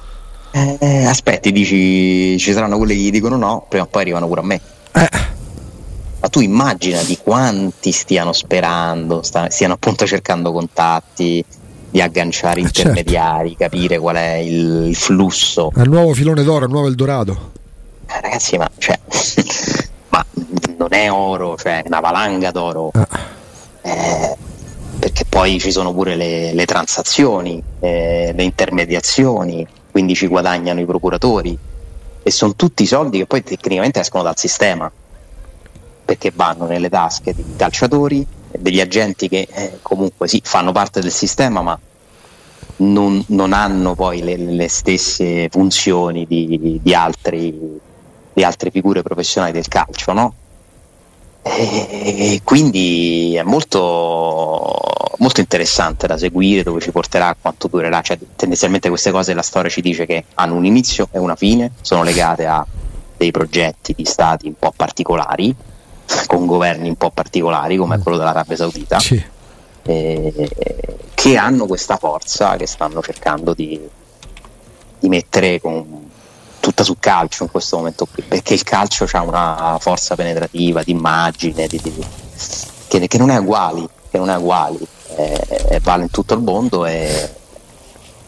Eh, 0.51 1.05
aspetti, 1.05 1.53
dici 1.53 2.39
ci 2.39 2.53
saranno 2.53 2.79
quelli 2.79 2.95
che 2.95 3.01
gli 3.01 3.11
dicono 3.11 3.37
no, 3.37 3.67
prima 3.69 3.85
o 3.85 3.89
poi 3.89 4.03
arrivano 4.03 4.27
pure 4.27 4.41
a 4.41 4.45
me. 4.45 4.61
Eh. 4.93 5.09
Ma 6.21 6.29
tu 6.29 6.41
immagina 6.41 7.03
di 7.03 7.19
quanti 7.23 7.93
stiano 7.93 8.33
sperando, 8.33 9.23
sta, 9.23 9.51
stiano 9.51 9.75
appunto 9.75 10.07
cercando 10.07 10.53
contatti, 10.53 11.45
di 11.91 12.01
agganciare 12.01 12.61
eh, 12.61 12.65
intermediari, 12.65 13.49
certo. 13.51 13.65
capire 13.65 13.99
qual 13.99 14.17
è 14.17 14.35
il, 14.35 14.95
flusso. 14.95 15.71
È 15.75 15.81
il 15.81 15.89
nuovo 15.89 16.15
filone 16.15 16.43
d'oro, 16.43 16.65
il 16.65 16.71
nuovo 16.71 16.89
Eldorado. 16.89 17.53
Eh, 18.07 18.21
ragazzi, 18.21 18.57
ma, 18.57 18.69
cioè, 18.79 18.99
ma, 20.09 20.25
non 20.77 20.93
è 20.93 21.11
oro, 21.11 21.57
cioè 21.57 21.83
è 21.83 21.87
una 21.87 22.01
valanga 22.01 22.51
d'oro. 22.51 22.91
Ah. 22.93 23.09
Eh, 23.83 24.37
perché 24.99 25.25
poi 25.27 25.61
ci 25.61 25.71
sono 25.71 25.93
pure 25.93 26.17
le, 26.17 26.53
le 26.53 26.65
transazioni, 26.65 27.63
eh, 27.81 28.33
le 28.35 28.43
intermediazioni 28.43 29.67
quindi 29.97 30.15
ci 30.15 30.27
guadagnano 30.27 30.79
i 30.79 30.85
procuratori 30.85 31.59
e 32.23 32.31
sono 32.31 32.55
tutti 32.55 32.85
soldi 32.85 33.17
che 33.17 33.27
poi 33.27 33.43
tecnicamente 33.43 34.01
escono 34.01 34.23
dal 34.23 34.37
sistema 34.37 34.93
perché 36.05 36.31
vanno 36.35 36.67
nelle 36.67 36.91
tasche 36.91 37.35
dei 37.35 37.57
calciatori 37.57 38.27
degli 38.59 38.79
agenti 38.79 39.27
che 39.27 39.49
eh, 39.51 39.79
comunque 39.81 40.29
sì 40.29 40.43
fanno 40.45 40.71
parte 40.71 41.01
del 41.01 41.11
sistema 41.11 41.63
ma 41.63 41.81
non, 42.77 43.25
non 43.29 43.55
hanno 43.55 43.95
poi 43.95 44.21
le, 44.21 44.37
le, 44.37 44.69
stesse 44.69 45.49
funzioni 45.49 46.27
di, 46.27 46.79
di, 46.83 46.95
altri, 46.95 47.81
di 48.35 48.45
altre 48.45 48.71
figure 48.71 49.01
professionali 49.01 49.53
del 49.53 49.67
calcio 49.67 50.13
no? 50.13 50.35
E 51.49 52.41
quindi 52.43 53.37
è 53.37 53.43
molto, 53.43 54.75
molto 55.19 55.41
interessante 55.41 56.07
da 56.07 56.19
seguire, 56.19 56.63
dove 56.63 56.81
ci 56.81 56.91
porterà, 56.91 57.37
quanto 57.41 57.69
durerà. 57.69 58.01
Cioè, 58.01 58.19
tendenzialmente 58.35 58.89
queste 58.89 59.11
cose 59.11 59.33
la 59.33 59.43
storia 59.43 59.71
ci 59.71 59.81
dice 59.81 60.07
che 60.07 60.25
hanno 60.35 60.55
un 60.55 60.65
inizio 60.65 61.09
e 61.13 61.19
una 61.19 61.37
fine, 61.37 61.73
sono 61.81 62.03
legate 62.03 62.47
a 62.47 62.67
dei 63.17 63.31
progetti 63.31 63.95
di 63.97 64.05
stati 64.05 64.47
un 64.47 64.55
po' 64.59 64.73
particolari, 64.75 65.55
con 66.27 66.47
governi 66.47 66.89
un 66.89 66.97
po' 66.97 67.11
particolari 67.11 67.77
come 67.77 67.99
quello 67.99 68.19
dell'Arabia 68.19 68.57
Saudita. 68.57 68.99
Sì. 68.99 69.23
eh, 69.83 70.51
che 71.15 71.37
hanno 71.37 71.67
questa 71.67 71.97
forza 71.97 72.57
che 72.57 72.67
stanno 72.67 73.01
cercando 73.01 73.55
di, 73.55 73.81
di 74.99 75.09
mettere 75.09 75.61
con, 75.61 76.06
tutta 76.67 76.83
sul 76.83 76.97
calcio 76.99 77.45
in 77.45 77.51
questo 77.51 77.77
momento 77.77 78.09
qui, 78.13 78.25
perché 78.25 78.55
il 78.55 78.65
calcio 78.65 79.07
ha 79.09 79.23
una 79.23 79.77
forza 79.81 80.17
penetrativa, 80.17 80.83
di 80.83 80.91
immagine, 80.91 81.69
di, 81.69 81.81
di, 81.81 81.95
che, 82.89 83.07
che, 83.07 83.19
non 83.19 83.31
è 83.31 83.37
uguali, 83.37 83.89
che 84.11 84.19
non 84.19 84.31
è 84.31 84.37
uguali, 84.37 84.85
eh, 85.17 85.79
vale 85.81 86.03
in 86.03 86.11
tutto 86.11 86.35
il 86.35 86.41
mondo 86.41 86.85
e 86.85 87.31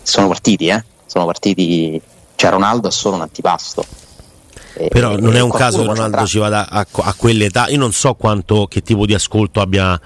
sono 0.02 0.28
partiti, 0.28 0.68
eh? 0.68 0.84
sono 1.06 1.24
partiti, 1.24 2.00
cioè 2.36 2.50
Ronaldo 2.50 2.86
è 2.86 2.92
solo 2.92 3.16
un 3.16 3.22
antipasto. 3.22 3.84
Però 4.88 5.16
non 5.16 5.34
è 5.34 5.40
un 5.40 5.50
caso 5.50 5.80
che 5.80 5.88
Ronaldo 5.88 6.24
ci 6.24 6.38
vada 6.38 6.68
a, 6.68 6.86
a 6.92 7.14
quell'età, 7.14 7.66
io 7.66 7.78
non 7.78 7.90
so 7.90 8.14
quanto, 8.14 8.68
che 8.68 8.82
tipo 8.82 9.04
di 9.04 9.14
ascolto 9.14 9.60
abbia 9.60 10.00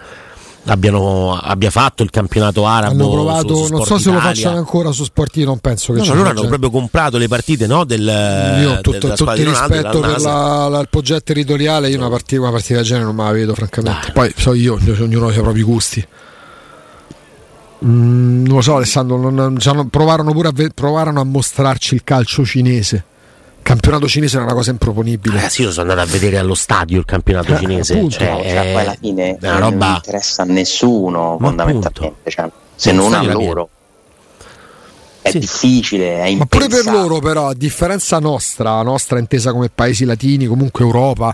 abbiano, 0.65 1.39
abbia 1.39 1.71
fatto 1.71 2.03
il 2.03 2.11
campionato 2.11 2.67
arabo. 2.67 2.93
Hanno 2.93 3.11
provato, 3.11 3.55
su, 3.57 3.65
su 3.67 3.73
non 3.73 3.85
so 3.85 3.99
se 3.99 4.11
lo 4.11 4.19
facciano 4.19 4.59
ancora 4.59 4.93
su 4.93 5.05
Sportivo, 5.05 5.47
non 5.47 5.59
penso 5.59 5.93
che 5.93 6.01
no, 6.01 6.07
no, 6.07 6.15
loro 6.15 6.29
hanno 6.31 6.47
proprio 6.47 6.71
comprato 6.71 7.19
le 7.19 7.29
partite 7.29 7.67
no, 7.67 7.85
del 7.85 8.59
Io 8.61 8.81
tutto, 8.81 9.13
tutto 9.13 9.33
il 9.33 9.47
rispetto 9.47 10.01
per 10.01 10.21
la, 10.21 10.69
la, 10.69 10.81
il 10.81 10.89
progetto 10.89 11.23
territoriale, 11.25 11.89
io 11.89 11.99
una 11.99 12.09
partita, 12.09 12.41
una 12.43 12.51
partita 12.51 12.75
del 12.77 12.85
genere 12.85 13.07
non 13.07 13.17
me 13.17 13.25
la 13.25 13.33
vedo 13.33 13.55
francamente. 13.55 14.01
Dai. 14.07 14.13
Poi 14.13 14.35
so 14.37 14.55
io, 14.55 14.79
ognuno 15.01 15.29
ha 15.29 15.33
i 15.33 15.41
propri 15.41 15.63
gusti. 15.63 16.07
Mm, 17.85 18.45
non 18.47 18.57
lo 18.57 18.63
so 18.63 18.77
Alessandro, 18.77 19.17
non, 19.17 19.35
non, 19.35 19.89
provarono 19.89 20.33
pure 20.33 20.49
a, 20.49 20.53
provarono 20.73 21.21
a 21.21 21.25
mostrarci 21.25 21.95
il 21.95 22.05
calcio 22.05 22.45
cinese 22.45 23.05
campionato 23.63 24.07
cinese 24.07 24.37
era 24.37 24.45
una 24.45 24.55
cosa 24.55 24.71
improponibile. 24.71 25.45
Eh 25.45 25.49
sì, 25.49 25.63
io 25.63 25.71
sono 25.71 25.91
andato 25.91 26.09
a 26.09 26.11
vedere 26.11 26.39
allo 26.39 26.55
stadio 26.55 26.99
il 26.99 27.05
campionato 27.05 27.55
eh, 27.55 27.59
cinese. 27.59 27.95
Appunto, 27.95 28.17
cioè, 28.17 28.43
cioè, 28.43 28.73
poi 28.73 28.83
alla 28.83 28.97
fine 28.99 29.39
non 29.41 29.59
roba... 29.59 29.95
interessa 29.95 30.43
a 30.43 30.45
nessuno 30.47 31.37
Ma 31.39 31.47
fondamentalmente, 31.49 32.31
cioè, 32.31 32.51
se 32.75 32.93
non 32.93 33.15
a 33.15 33.23
loro. 33.23 33.69
È 35.23 35.31
sì. 35.31 35.39
difficile, 35.39 36.25
è 36.25 36.35
Ma 36.35 36.47
pure 36.47 36.67
per 36.67 36.85
loro, 36.85 37.21
però, 37.21 37.49
a 37.49 37.55
differenza 37.55 38.19
nostra, 38.19 38.83
nostra 38.83 39.21
intesa 39.21 39.53
come 39.53 39.71
paesi 39.73 40.05
latini, 40.05 40.47
comunque 40.47 40.85
Europa, 40.85 41.33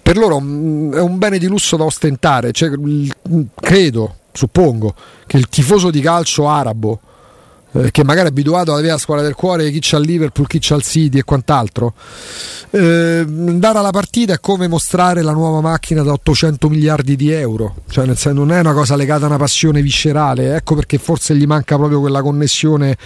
per 0.00 0.16
loro 0.16 0.36
è 0.36 0.40
un 0.40 1.18
bene 1.18 1.38
di 1.38 1.46
lusso 1.48 1.76
da 1.76 1.82
ostentare. 1.82 2.52
Cioè, 2.52 2.70
credo, 3.54 4.16
suppongo, 4.32 4.94
che 5.26 5.38
il 5.38 5.48
tifoso 5.48 5.90
di 5.90 6.00
calcio 6.00 6.48
arabo 6.48 7.00
eh, 7.76 7.90
che 7.90 8.04
magari 8.04 8.28
è 8.28 8.30
abituato 8.30 8.72
ad 8.72 8.78
avere 8.78 8.92
la 8.92 8.98
squadra 8.98 9.24
del 9.24 9.34
cuore, 9.34 9.70
chi 9.70 9.78
c'ha 9.80 9.98
il 9.98 10.04
Liverpool, 10.04 10.46
chi 10.46 10.58
c'ha 10.60 10.76
il 10.76 10.82
City 10.82 11.18
e 11.18 11.24
quant'altro. 11.24 11.94
Eh, 12.70 13.24
andare 13.26 13.78
alla 13.78 13.90
partita 13.90 14.34
è 14.34 14.40
come 14.40 14.68
mostrare 14.68 15.22
la 15.22 15.32
nuova 15.32 15.60
macchina 15.60 16.02
da 16.02 16.12
800 16.12 16.68
miliardi 16.68 17.16
di 17.16 17.30
euro, 17.30 17.76
cioè 17.88 18.06
nel 18.06 18.16
senso, 18.16 18.38
non 18.38 18.52
è 18.52 18.60
una 18.60 18.72
cosa 18.72 18.96
legata 18.96 19.24
a 19.24 19.28
una 19.28 19.36
passione 19.36 19.82
viscerale, 19.82 20.56
ecco 20.56 20.74
perché 20.74 20.98
forse 20.98 21.34
gli 21.34 21.46
manca 21.46 21.76
proprio 21.76 22.00
quella 22.00 22.22
connessione 22.22 22.96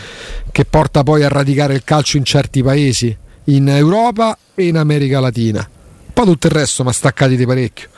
che 0.52 0.64
porta 0.64 1.02
poi 1.02 1.24
a 1.24 1.28
radicare 1.28 1.74
il 1.74 1.84
calcio 1.84 2.16
in 2.16 2.24
certi 2.24 2.62
paesi, 2.62 3.16
in 3.44 3.68
Europa 3.68 4.36
e 4.54 4.66
in 4.66 4.76
America 4.76 5.20
Latina. 5.20 5.68
Poi 6.12 6.24
tutto 6.24 6.46
il 6.46 6.52
resto 6.52 6.84
ma 6.84 6.92
staccati 6.92 7.36
di 7.36 7.46
parecchio. 7.46 7.88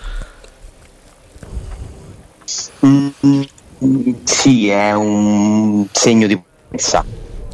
Mm, 2.84 3.42
sì, 4.24 4.68
è 4.68 4.92
un 4.92 5.86
segno 5.90 6.26
di 6.26 6.40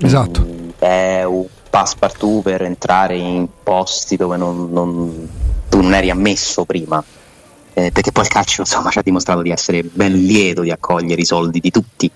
Esatto. 0.01 0.47
È 0.79 1.25
un 1.25 1.47
passepartout 1.69 2.43
per 2.43 2.63
entrare 2.63 3.17
in 3.17 3.47
posti 3.63 4.17
dove 4.17 4.37
non, 4.37 4.71
non, 4.71 5.29
tu 5.69 5.81
non 5.81 5.95
eri 5.95 6.11
ammesso 6.11 6.65
prima. 6.65 7.03
Eh, 7.75 7.93
perché 7.93 8.11
poi 8.11 8.25
il 8.25 8.31
calcio 8.31 8.63
insomma, 8.63 8.91
ci 8.91 8.99
ha 8.99 9.03
dimostrato 9.03 9.43
di 9.43 9.51
essere 9.51 9.83
ben 9.85 10.13
lieto 10.13 10.63
di 10.63 10.71
accogliere 10.71 11.21
i 11.21 11.25
soldi 11.25 11.61
di 11.61 11.71
tutti. 11.71 12.11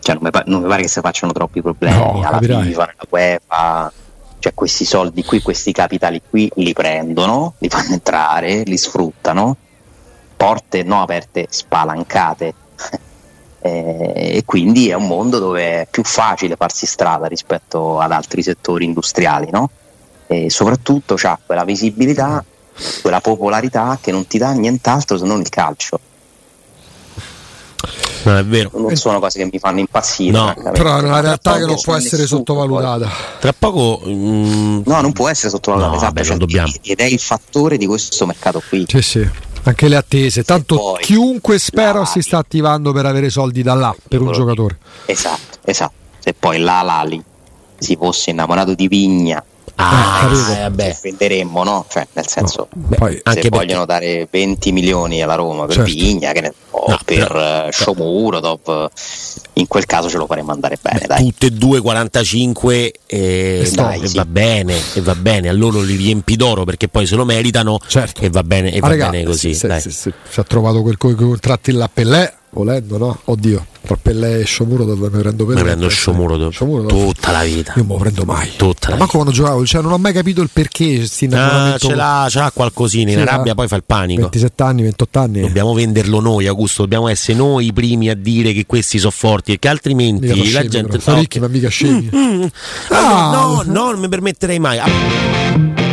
Cioè, 0.00 0.14
non, 0.14 0.24
mi 0.24 0.30
pare, 0.30 0.44
non 0.48 0.62
mi 0.62 0.68
pare 0.68 0.82
che 0.82 0.88
si 0.88 1.00
facciano 1.00 1.32
troppi 1.32 1.62
problemi 1.62 1.96
no, 1.96 2.20
alla 2.20 2.30
capirai. 2.30 2.66
FIFA, 2.66 2.84
nella 2.84 3.06
UEFA. 3.08 3.92
Cioè, 4.40 4.54
questi 4.54 4.84
soldi 4.84 5.24
qui, 5.24 5.40
questi 5.42 5.72
capitali 5.72 6.20
qui 6.28 6.50
li 6.56 6.72
prendono, 6.72 7.54
li 7.58 7.68
fanno 7.68 7.92
entrare, 7.94 8.62
li 8.62 8.76
sfruttano, 8.76 9.56
porte 10.36 10.82
non 10.82 11.00
aperte, 11.00 11.46
spalancate 11.48 12.54
eh, 14.14 14.36
e 14.36 14.42
quindi 14.44 14.88
è 14.88 14.94
un 14.94 15.06
mondo 15.06 15.38
dove 15.38 15.82
è 15.82 15.88
più 15.90 16.02
facile 16.04 16.56
farsi 16.56 16.86
strada 16.86 17.26
rispetto 17.26 17.98
ad 17.98 18.12
altri 18.12 18.42
settori 18.42 18.84
industriali, 18.84 19.48
no? 19.50 19.70
E 20.26 20.50
soprattutto 20.50 21.16
ha 21.22 21.38
quella 21.44 21.64
visibilità, 21.64 22.44
quella 23.00 23.20
popolarità 23.20 23.98
che 24.00 24.12
non 24.12 24.26
ti 24.26 24.38
dà 24.38 24.52
nient'altro 24.52 25.16
se 25.16 25.24
non 25.24 25.40
il 25.40 25.48
calcio. 25.48 26.00
Non 28.24 28.36
è 28.36 28.44
vero. 28.44 28.70
Non 28.74 28.94
sono 28.96 29.20
cose 29.20 29.38
che 29.38 29.48
mi 29.50 29.58
fanno 29.58 29.78
impazzire. 29.78 30.32
No, 30.32 30.54
però 30.72 30.98
è 30.98 31.02
una 31.02 31.20
realtà 31.20 31.56
che 31.56 31.64
non 31.64 31.80
può 31.80 31.94
essere 31.94 32.26
sottovalutata. 32.26 33.06
Poi. 33.06 33.14
Tra 33.40 33.54
poco. 33.56 34.02
Mm, 34.06 34.82
no, 34.84 35.00
non 35.00 35.12
può 35.12 35.28
essere 35.28 35.50
sottovalutata. 35.50 35.92
No, 35.92 35.98
esatto, 35.98 36.44
vabbè, 36.44 36.66
cioè, 36.66 36.80
ed 36.82 36.98
è 36.98 37.04
il 37.04 37.20
fattore 37.20 37.78
di 37.78 37.86
questo 37.86 38.26
mercato 38.26 38.62
qui. 38.68 38.84
Sì, 38.88 39.00
sì 39.00 39.46
anche 39.62 39.88
le 39.88 39.96
attese. 39.96 40.44
Tanto 40.44 40.76
poi, 40.76 41.02
chiunque 41.02 41.58
spero 41.58 42.04
si 42.04 42.20
sta 42.22 42.38
attivando 42.38 42.92
per 42.92 43.06
avere 43.06 43.30
soldi 43.30 43.62
da 43.62 43.74
là 43.74 43.94
per 44.08 44.20
un 44.20 44.32
giocatore. 44.32 44.78
Esatto, 45.06 45.58
esatto. 45.64 45.92
Se 46.18 46.34
poi 46.34 46.58
la 46.58 46.82
Lali 46.82 47.22
si 47.78 47.96
fosse 47.96 48.30
innamorato 48.30 48.74
di 48.74 48.88
Vigna 48.88 49.42
Ah, 49.80 50.28
eh, 50.28 50.60
vabbè. 50.62 50.90
offenderemmo, 50.90 51.62
no? 51.62 51.86
Cioè, 51.88 52.08
nel 52.14 52.26
senso, 52.26 52.66
no, 52.72 52.96
beh, 52.98 53.22
se 53.40 53.48
vogliono 53.48 53.84
dare 53.84 54.26
20 54.28 54.72
milioni 54.72 55.22
alla 55.22 55.36
Roma 55.36 55.66
per 55.66 55.76
certo. 55.76 55.92
Vigna, 55.92 56.32
che 56.32 56.40
ne, 56.40 56.52
o 56.70 56.90
no, 56.90 56.98
per 57.04 57.28
però, 57.28 57.66
uh, 57.66 57.70
Shomurodov, 57.70 58.90
in 59.52 59.68
quel 59.68 59.86
caso 59.86 60.08
ce 60.08 60.16
lo 60.16 60.26
faremmo 60.26 60.50
andare 60.50 60.78
bene. 60.80 60.98
Beh, 60.98 61.06
dai. 61.06 61.22
Tutte 61.22 61.46
e 61.46 61.50
due 61.50 61.80
45 61.80 62.92
e, 63.06 63.70
dai, 63.72 64.02
e 64.02 64.08
sì. 64.08 64.16
va 64.16 64.24
bene, 64.24 64.76
e 64.94 65.00
va 65.00 65.14
bene, 65.14 65.48
a 65.48 65.52
loro 65.52 65.80
li 65.80 65.94
riempi 65.94 66.34
d'oro 66.34 66.64
perché 66.64 66.88
poi 66.88 67.06
se 67.06 67.14
lo 67.14 67.24
meritano 67.24 67.78
certo. 67.86 68.22
e 68.22 68.30
va 68.30 68.42
bene, 68.42 68.72
e 68.72 68.80
va 68.80 68.88
ragazzi, 68.88 69.10
bene 69.12 69.24
così. 69.24 69.54
Se, 69.54 69.80
se, 69.80 69.90
se, 69.90 70.12
se, 70.28 70.40
ha 70.40 70.44
trovato 70.44 70.82
quel, 70.82 70.96
quei 70.96 71.14
contratti 71.14 71.70
là 71.70 71.88
per 71.92 72.06
lei 72.06 72.28
volendo, 72.50 72.98
no? 72.98 73.18
Oddio, 73.24 73.66
tra 73.82 73.96
Pelle 74.00 74.40
e 74.40 74.44
Sciomuro 74.44 74.84
dove 74.84 75.08
mi 75.10 75.20
prendo 75.20 75.44
Pelle. 75.44 75.58
Mi 75.58 75.64
prendo 75.64 75.88
Sciomuro 75.88 76.36
tutta 76.86 77.32
la 77.32 77.42
vita. 77.42 77.74
Io 77.76 77.84
non 77.84 77.96
lo 77.96 78.02
prendo 78.02 78.24
mai. 78.24 78.50
Tutta 78.56 78.90
Ma 78.90 78.96
manco 78.96 79.12
quando 79.12 79.32
giocavo, 79.32 79.64
cioè 79.66 79.82
non 79.82 79.92
ho 79.92 79.98
mai 79.98 80.12
capito 80.12 80.42
il 80.42 80.50
perché 80.52 81.06
sti 81.06 81.28
ah, 81.32 81.76
ce, 81.78 81.94
l'ha, 81.94 82.26
ce 82.30 82.38
l'ha 82.38 82.50
qualcosina, 82.52 83.12
in 83.12 83.20
Arabia 83.20 83.54
poi 83.54 83.68
fa 83.68 83.76
il 83.76 83.84
panico. 83.84 84.22
27 84.22 84.62
anni, 84.62 84.82
28 84.82 85.18
anni. 85.18 85.40
Dobbiamo 85.40 85.74
venderlo 85.74 86.20
noi, 86.20 86.46
Augusto, 86.46 86.82
dobbiamo 86.82 87.08
essere 87.08 87.36
noi 87.36 87.66
i 87.66 87.72
primi 87.72 88.08
a 88.08 88.14
dire 88.14 88.52
che 88.52 88.66
questi 88.66 88.98
sono 88.98 89.10
forti, 89.10 89.52
perché 89.52 89.68
altrimenti 89.68 90.26
la 90.26 90.34
scemi, 90.44 90.68
gente... 90.68 90.98
Però. 90.98 91.12
No, 91.12 91.20
ricchi, 91.20 91.40
ma 91.40 91.48
mica 91.48 91.68
scemi. 91.68 92.10
Mm, 92.14 92.42
mm. 92.42 92.46
Ah, 92.90 93.30
no, 93.32 93.62
no, 93.64 93.90
non 93.90 94.00
mi 94.00 94.08
permetterei 94.08 94.58
mai. 94.58 94.78
Ah. 94.78 95.87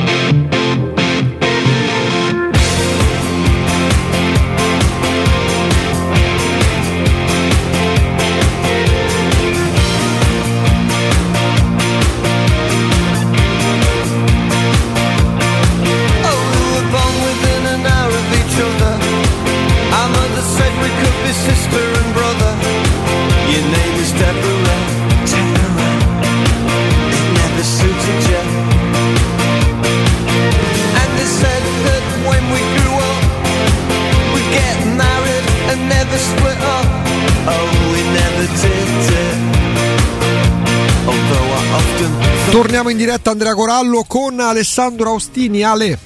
Torniamo 42.86 42.90
in 42.90 42.98
diretta 42.98 43.32
Andrea 43.32 43.56
Corallo 43.56 44.04
con 44.06 44.40
Alessandro 44.40 45.10
Austini. 45.10 45.64
Ale. 45.64 45.98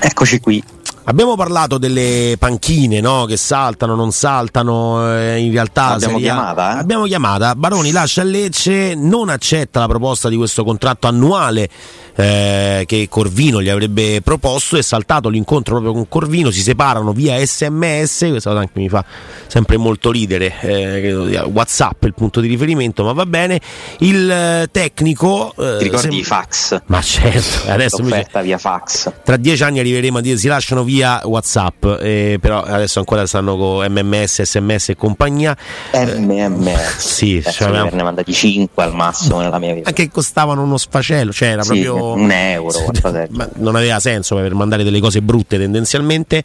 Eccoci 0.00 0.40
qui. 0.40 0.75
Abbiamo 1.08 1.36
parlato 1.36 1.78
delle 1.78 2.34
panchine 2.36 3.00
no? 3.00 3.26
che 3.26 3.36
saltano, 3.36 3.94
non 3.94 4.10
saltano, 4.10 5.16
eh, 5.16 5.38
in 5.38 5.52
realtà 5.52 5.90
abbiamo 5.90 6.18
chiamata. 6.18 6.74
Eh? 6.74 6.78
Abbiamo 6.80 7.04
chiamata. 7.04 7.54
Baroni 7.54 7.92
lascia 7.92 8.24
Lecce, 8.24 8.96
non 8.96 9.28
accetta 9.28 9.78
la 9.78 9.86
proposta 9.86 10.28
di 10.28 10.34
questo 10.34 10.64
contratto 10.64 11.06
annuale 11.06 11.68
eh, 12.16 12.82
che 12.86 13.06
Corvino 13.08 13.62
gli 13.62 13.68
avrebbe 13.68 14.20
proposto. 14.20 14.76
È 14.76 14.82
saltato 14.82 15.28
l'incontro 15.28 15.74
proprio 15.74 15.92
con 15.92 16.08
Corvino, 16.08 16.50
si 16.50 16.60
separano 16.60 17.12
via 17.12 17.38
sms. 17.38 18.26
Questa 18.30 18.50
cosa 18.50 18.62
anche 18.62 18.80
mi 18.80 18.88
fa 18.88 19.04
sempre 19.46 19.76
molto 19.76 20.10
ridere. 20.10 20.58
Eh, 20.60 21.38
WhatsApp 21.52 22.02
è 22.02 22.06
il 22.06 22.14
punto 22.14 22.40
di 22.40 22.48
riferimento, 22.48 23.04
ma 23.04 23.12
va 23.12 23.26
bene. 23.26 23.60
Il 23.98 24.28
eh, 24.28 24.68
tecnico. 24.72 25.54
Eh, 25.56 25.76
Ti 25.78 25.84
ricordi 25.84 26.08
sem- 26.08 26.18
i 26.18 26.24
fax? 26.24 26.80
Ma 26.86 27.00
certo, 27.00 27.70
adesso 27.70 28.02
mi... 28.02 28.26
via 28.42 28.58
fax. 28.58 29.12
Tra 29.22 29.36
dieci 29.36 29.62
anni 29.62 29.78
arriveremo 29.78 30.18
a 30.18 30.20
dire 30.20 30.36
si 30.36 30.48
lasciano 30.48 30.82
via 30.82 30.94
via 30.96 31.20
Whatsapp, 31.24 31.84
eh, 32.00 32.38
però 32.40 32.62
adesso 32.62 33.00
ancora 33.00 33.26
stanno 33.26 33.56
con 33.56 33.84
MMS, 33.86 34.42
SMS 34.42 34.90
e 34.90 34.96
compagnia. 34.96 35.54
MMS. 35.92 36.96
Sì, 36.96 37.42
cioè, 37.46 37.70
ne 37.70 37.80
averne 37.80 38.02
mandati 38.02 38.32
5 38.32 38.82
al 38.82 38.94
massimo 38.94 39.40
nella 39.40 39.58
mia 39.58 39.74
vita. 39.74 39.90
Anche 39.90 40.08
costavano 40.10 40.62
uno 40.62 40.78
sfacello, 40.78 41.32
cioè 41.32 41.48
era 41.48 41.62
sì, 41.62 41.82
proprio 41.82 42.12
un 42.14 42.30
euro. 42.30 42.78
Ma 43.30 43.46
non 43.56 43.76
aveva 43.76 44.00
senso 44.00 44.36
per 44.36 44.54
mandare 44.54 44.84
delle 44.84 45.00
cose 45.00 45.20
brutte 45.20 45.58
tendenzialmente. 45.58 46.42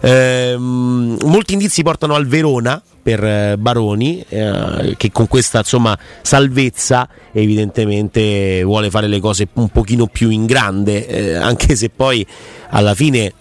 Eh, 0.00 0.56
molti 0.58 1.52
indizi 1.52 1.82
portano 1.82 2.14
al 2.14 2.26
Verona 2.26 2.82
per 3.02 3.24
eh, 3.24 3.56
Baroni 3.58 4.24
eh, 4.28 4.94
che 4.96 5.10
con 5.10 5.26
questa 5.26 5.58
insomma, 5.58 5.98
salvezza 6.22 7.08
evidentemente 7.32 8.62
vuole 8.62 8.90
fare 8.90 9.06
le 9.06 9.20
cose 9.20 9.48
un 9.54 9.68
pochino 9.68 10.06
più 10.06 10.28
in 10.28 10.44
grande 10.44 11.06
eh, 11.06 11.34
anche 11.34 11.76
se 11.76 11.88
poi 11.88 12.26
alla 12.70 12.94
fine 12.94 13.32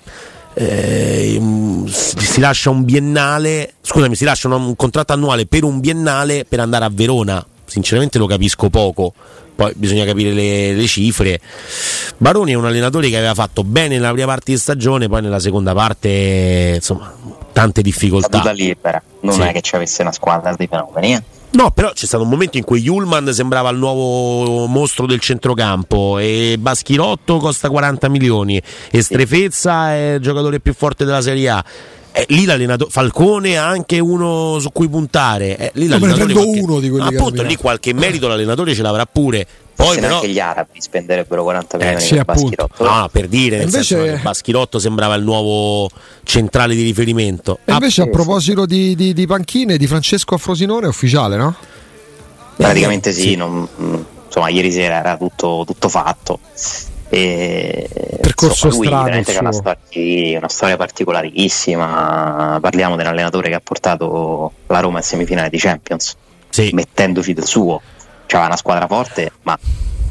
eh, 0.53 1.41
si 1.87 2.39
lascia 2.39 2.69
un 2.69 2.83
biennale 2.83 3.73
scusami 3.81 4.15
si 4.15 4.25
lascia 4.25 4.47
un 4.47 4.75
contratto 4.75 5.13
annuale 5.13 5.45
per 5.45 5.63
un 5.63 5.79
biennale 5.79 6.45
per 6.45 6.59
andare 6.59 6.85
a 6.85 6.89
Verona 6.91 7.45
sinceramente 7.65 8.17
lo 8.17 8.25
capisco 8.25 8.69
poco 8.69 9.13
poi 9.59 9.73
bisogna 9.75 10.05
capire 10.05 10.31
le, 10.31 10.71
le, 10.71 10.87
cifre. 10.87 11.37
Baroni 12.15 12.53
è 12.53 12.55
un 12.55 12.63
allenatore 12.63 13.09
che 13.09 13.17
aveva 13.17 13.33
fatto 13.33 13.65
bene 13.65 13.95
nella 13.95 14.11
prima 14.11 14.27
parte 14.27 14.53
di 14.53 14.57
stagione, 14.57 15.09
poi 15.09 15.21
nella 15.21 15.39
seconda 15.39 15.73
parte, 15.73 16.75
insomma, 16.75 17.13
tante 17.51 17.81
difficoltà. 17.81 18.29
Caduta 18.29 18.51
libera, 18.53 19.03
non 19.19 19.33
sì. 19.33 19.41
è 19.41 19.51
che 19.51 19.59
ci 19.59 19.75
avesse 19.75 20.01
una 20.01 20.13
squadra 20.13 20.55
di 20.55 20.65
fenomeni. 20.65 21.13
Eh? 21.13 21.23
No, 21.51 21.71
però 21.71 21.91
c'è 21.93 22.05
stato 22.05 22.23
un 22.23 22.29
momento 22.29 22.57
in 22.57 22.63
cui 22.63 22.81
Yulman 22.81 23.33
sembrava 23.33 23.69
il 23.69 23.77
nuovo 23.77 24.67
mostro 24.67 25.07
del 25.07 25.19
centrocampo 25.19 26.19
e 26.19 26.57
Baschirotto 26.59 27.37
costa 27.37 27.69
40 27.69 28.07
milioni 28.07 28.61
e 28.91 29.01
Strefezza 29.01 29.91
è 29.91 30.13
il 30.15 30.21
giocatore 30.21 30.59
più 30.59 30.73
forte 30.73 31.05
della 31.05 31.21
Serie 31.21 31.49
A. 31.49 31.65
Eh, 32.11 32.25
lì 32.29 32.45
l'allenatore 32.45 32.91
Falcone 32.91 33.57
ha 33.57 33.67
anche 33.67 33.97
uno 33.97 34.59
su 34.59 34.71
cui 34.71 34.87
puntare. 34.89 35.57
Eh, 35.57 35.71
lì 35.75 35.87
l'allenatore 35.87 36.33
qualche, 36.33 36.59
uno 36.59 36.79
di 36.79 36.89
quelli 36.89 37.15
appunto, 37.15 37.41
lì 37.41 37.55
qualche 37.55 37.93
merito 37.93 38.27
l'allenatore 38.27 38.75
ce 38.75 38.83
l'avrà 38.83 39.05
pure. 39.07 39.47
Poi 39.79 39.93
Se 39.93 40.01
però, 40.01 40.15
anche 40.15 40.27
gli 40.27 40.39
arabi 40.41 40.81
spenderebbero 40.81 41.41
40 41.41 41.77
milioni 41.77 41.97
eh, 41.97 42.01
sì, 42.01 42.15
per 42.15 42.25
Baschirotto. 42.25 42.83
No, 42.83 43.09
per 43.09 43.27
dire, 43.29 43.55
nel 43.55 43.67
invece... 43.67 43.83
senso 43.85 44.03
che 44.03 44.21
Baschirotto 44.21 44.77
sembrava 44.77 45.15
il 45.15 45.23
nuovo 45.23 45.89
centrale 46.23 46.75
di 46.75 46.83
riferimento. 46.83 47.59
E 47.63 47.71
invece 47.71 48.01
ah, 48.01 48.03
a 48.03 48.07
proposito 48.09 48.65
di, 48.65 48.93
di, 48.93 49.13
di, 49.13 49.25
panchine, 49.25 49.77
di 49.77 49.87
Francesco 49.87 50.35
a 50.35 50.37
Frosinone 50.37 50.85
è 50.85 50.89
ufficiale, 50.89 51.37
no? 51.37 51.55
Praticamente 52.57 53.13
sì, 53.13 53.21
sì. 53.21 53.35
Non, 53.37 53.65
insomma 54.25 54.49
ieri 54.49 54.69
sera 54.69 54.97
era 54.97 55.15
tutto, 55.15 55.63
tutto 55.65 55.87
fatto. 55.87 56.39
E, 57.07 57.87
Percorso 58.19 58.67
insomma, 58.67 58.75
lui 58.75 58.85
strano. 58.85 59.21
C'è 59.23 59.39
una 59.39 59.51
storia, 59.53 60.37
una 60.39 60.49
storia 60.49 60.75
particolarissima. 60.75 62.57
Parliamo 62.59 62.97
dell'allenatore 62.97 63.47
che 63.47 63.55
ha 63.55 63.61
portato 63.61 64.51
la 64.67 64.81
Roma 64.81 64.97
in 64.97 65.05
semifinale 65.05 65.47
di 65.47 65.57
Champions, 65.57 66.17
sì. 66.49 66.69
mettendoci 66.73 67.31
del 67.31 67.45
suo 67.45 67.79
c'era 68.29 68.45
una 68.45 68.57
squadra 68.57 68.85
forte, 68.85 69.31
ma 69.41 69.57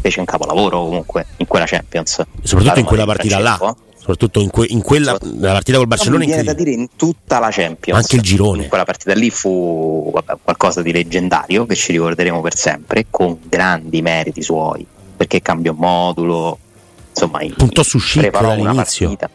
fece 0.00 0.18
un 0.18 0.26
capolavoro 0.26 0.81
comunque 0.81 1.26
in 1.37 1.46
quella 1.46 1.66
Champions. 1.66 2.20
Soprattutto 2.42 2.81
in 2.81 2.85
quella 2.85 3.04
partita 3.04 3.38
là. 3.38 3.76
Soprattutto 3.96 4.40
in, 4.40 4.50
que- 4.50 4.66
in 4.68 4.83
quella 4.83 5.16
la 5.20 5.52
partita 5.52 5.78
col 5.78 5.87
Barcellona. 5.87 6.18
Mi 6.18 6.26
viene 6.26 6.42
da 6.42 6.52
dire 6.52 6.72
in 6.72 6.88
tutta 6.96 7.38
la 7.38 7.50
Champions. 7.52 7.96
Anche 7.96 8.16
il 8.16 8.22
girone. 8.22 8.64
In 8.64 8.68
quella 8.68 8.85
partita 8.85 9.12
lì 9.12 9.31
fu 9.31 10.11
vabbè, 10.12 10.38
qualcosa 10.42 10.83
di 10.83 10.90
leggendario 10.90 11.64
che 11.64 11.76
ci 11.76 11.92
ricorderemo 11.92 12.40
per 12.40 12.57
sempre, 12.57 13.07
con 13.09 13.38
grandi 13.44 14.02
meriti 14.02 14.42
suoi, 14.42 14.85
perché 15.16 15.40
cambiò 15.40 15.72
modulo, 15.72 16.59
insomma, 17.11 17.38
puntò 17.57 17.85
su 17.85 18.00
una 18.16 18.74
partita. 18.74 19.31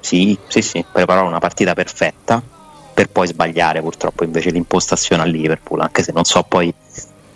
Sì, 0.00 0.38
sì, 0.48 0.62
sì, 0.62 0.82
preparò 0.90 1.26
una 1.26 1.40
partita 1.40 1.74
perfetta 1.74 2.42
per 2.94 3.10
poi 3.10 3.26
sbagliare 3.26 3.80
purtroppo 3.82 4.24
invece 4.24 4.50
l'impostazione 4.50 5.22
a 5.22 5.26
Liverpool, 5.26 5.80
anche 5.80 6.02
se 6.02 6.12
non 6.12 6.24
so 6.24 6.42
poi 6.42 6.72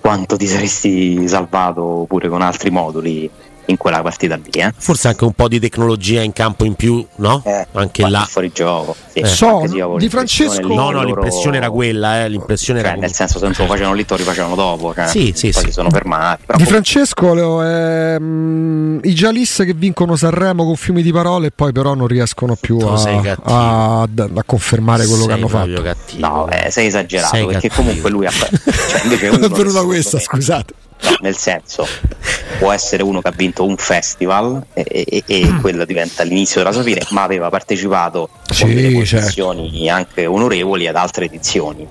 quanto 0.03 0.37
ti 0.37 0.49
saresti 0.49 1.29
salvato 1.29 2.05
pure 2.09 2.29
con 2.29 2.43
altri 2.43 2.71
moduli 2.71 3.31
in 3.67 3.77
quella 3.77 4.03
partita 4.03 4.37
lì. 4.37 4.51
Eh? 4.51 4.73
Forse 4.77 5.09
anche 5.09 5.25
un 5.25 5.33
po' 5.33 5.49
di 5.49 5.61
tecnologia 5.61 6.23
in 6.23 6.33
campo 6.33 6.65
in 6.65 6.75
più, 6.75 7.05
no? 7.17 7.43
Eh, 7.45 7.67
anche 7.73 8.09
là. 8.09 8.27
Fuori 8.29 8.51
gioco. 8.53 8.97
Sì, 9.13 9.21
eh. 9.21 9.27
so, 9.27 9.65
di 9.99 10.09
Francesco. 10.09 10.67
Lì, 10.67 10.75
no, 10.75 10.85
no, 10.85 10.91
loro... 10.91 11.05
l'impressione 11.07 11.57
era 11.57 11.71
quella. 11.71 12.25
Eh, 12.25 12.29
l'impressione 12.29 12.81
cioè, 12.81 12.91
era 12.91 12.99
nel 12.99 13.13
senso, 13.13 13.39
se 13.39 13.45
non 13.45 13.55
lo 13.57 13.67
facevano 13.67 13.95
lì, 13.95 14.05
lo 14.09 14.17
rifacevano 14.17 14.55
dopo. 14.55 14.93
Cioè, 14.95 15.07
sì, 15.07 15.33
sì, 15.35 15.51
poi 15.51 15.63
sì. 15.63 15.69
si 15.69 15.73
sono 15.73 15.91
fermati. 15.91 16.45
di 16.57 16.65
Francesco, 16.65 17.63
ehm, 17.63 19.01
i 19.03 19.15
Gialis 19.15 19.63
che 19.65 19.75
vincono 19.75 20.17
Sanremo 20.17 20.65
con 20.65 20.77
fiumi 20.77 21.03
di 21.03 21.13
parole, 21.13 21.49
e 21.49 21.51
poi 21.51 21.73
però 21.73 21.95
non 21.95 22.07
riescono 22.07 22.57
più 22.57 22.79
a, 22.79 22.95
a, 22.95 23.37
a, 23.43 24.03
a, 24.03 24.43
confermare 24.45 25.05
quello 25.07 25.25
sei 25.25 25.27
che 25.27 25.33
hanno 25.33 25.49
fatto. 25.49 25.83
Cattivo. 25.83 26.27
No, 26.27 26.49
eh, 26.51 26.71
sei 26.71 26.87
esagerato. 26.87 27.35
Sei 27.35 27.47
perché 27.47 27.69
cattivo. 27.69 27.87
comunque 27.87 28.11
lui 28.11 28.27
ha. 28.27 28.31
Cioè, 28.31 29.03
invece 29.05 29.29
è 29.31 29.49
venuta 29.49 29.83
questa, 29.83 30.19
scusate 30.19 30.75
nel 31.21 31.37
senso 31.37 31.87
può 32.59 32.73
essere 32.73 33.03
uno 33.03 33.21
che 33.21 33.29
ha 33.29 33.33
vinto 33.35 33.65
un 33.65 33.77
festival 33.77 34.65
e, 34.73 34.85
e, 34.87 35.23
e 35.27 35.47
mm. 35.47 35.61
quello 35.61 35.85
diventa 35.85 36.23
l'inizio 36.23 36.61
della 36.61 36.73
sua 36.73 36.83
fine, 36.83 37.01
ma 37.11 37.23
aveva 37.23 37.49
partecipato 37.49 38.29
sì, 38.51 38.63
con 38.63 38.75
delle 38.75 39.05
certo. 39.05 39.17
posizioni 39.17 39.71
certo. 39.71 39.93
anche 39.93 40.27
onorevoli 40.27 40.87
ad 40.87 40.97
altre 40.97 41.25
edizioni. 41.27 41.87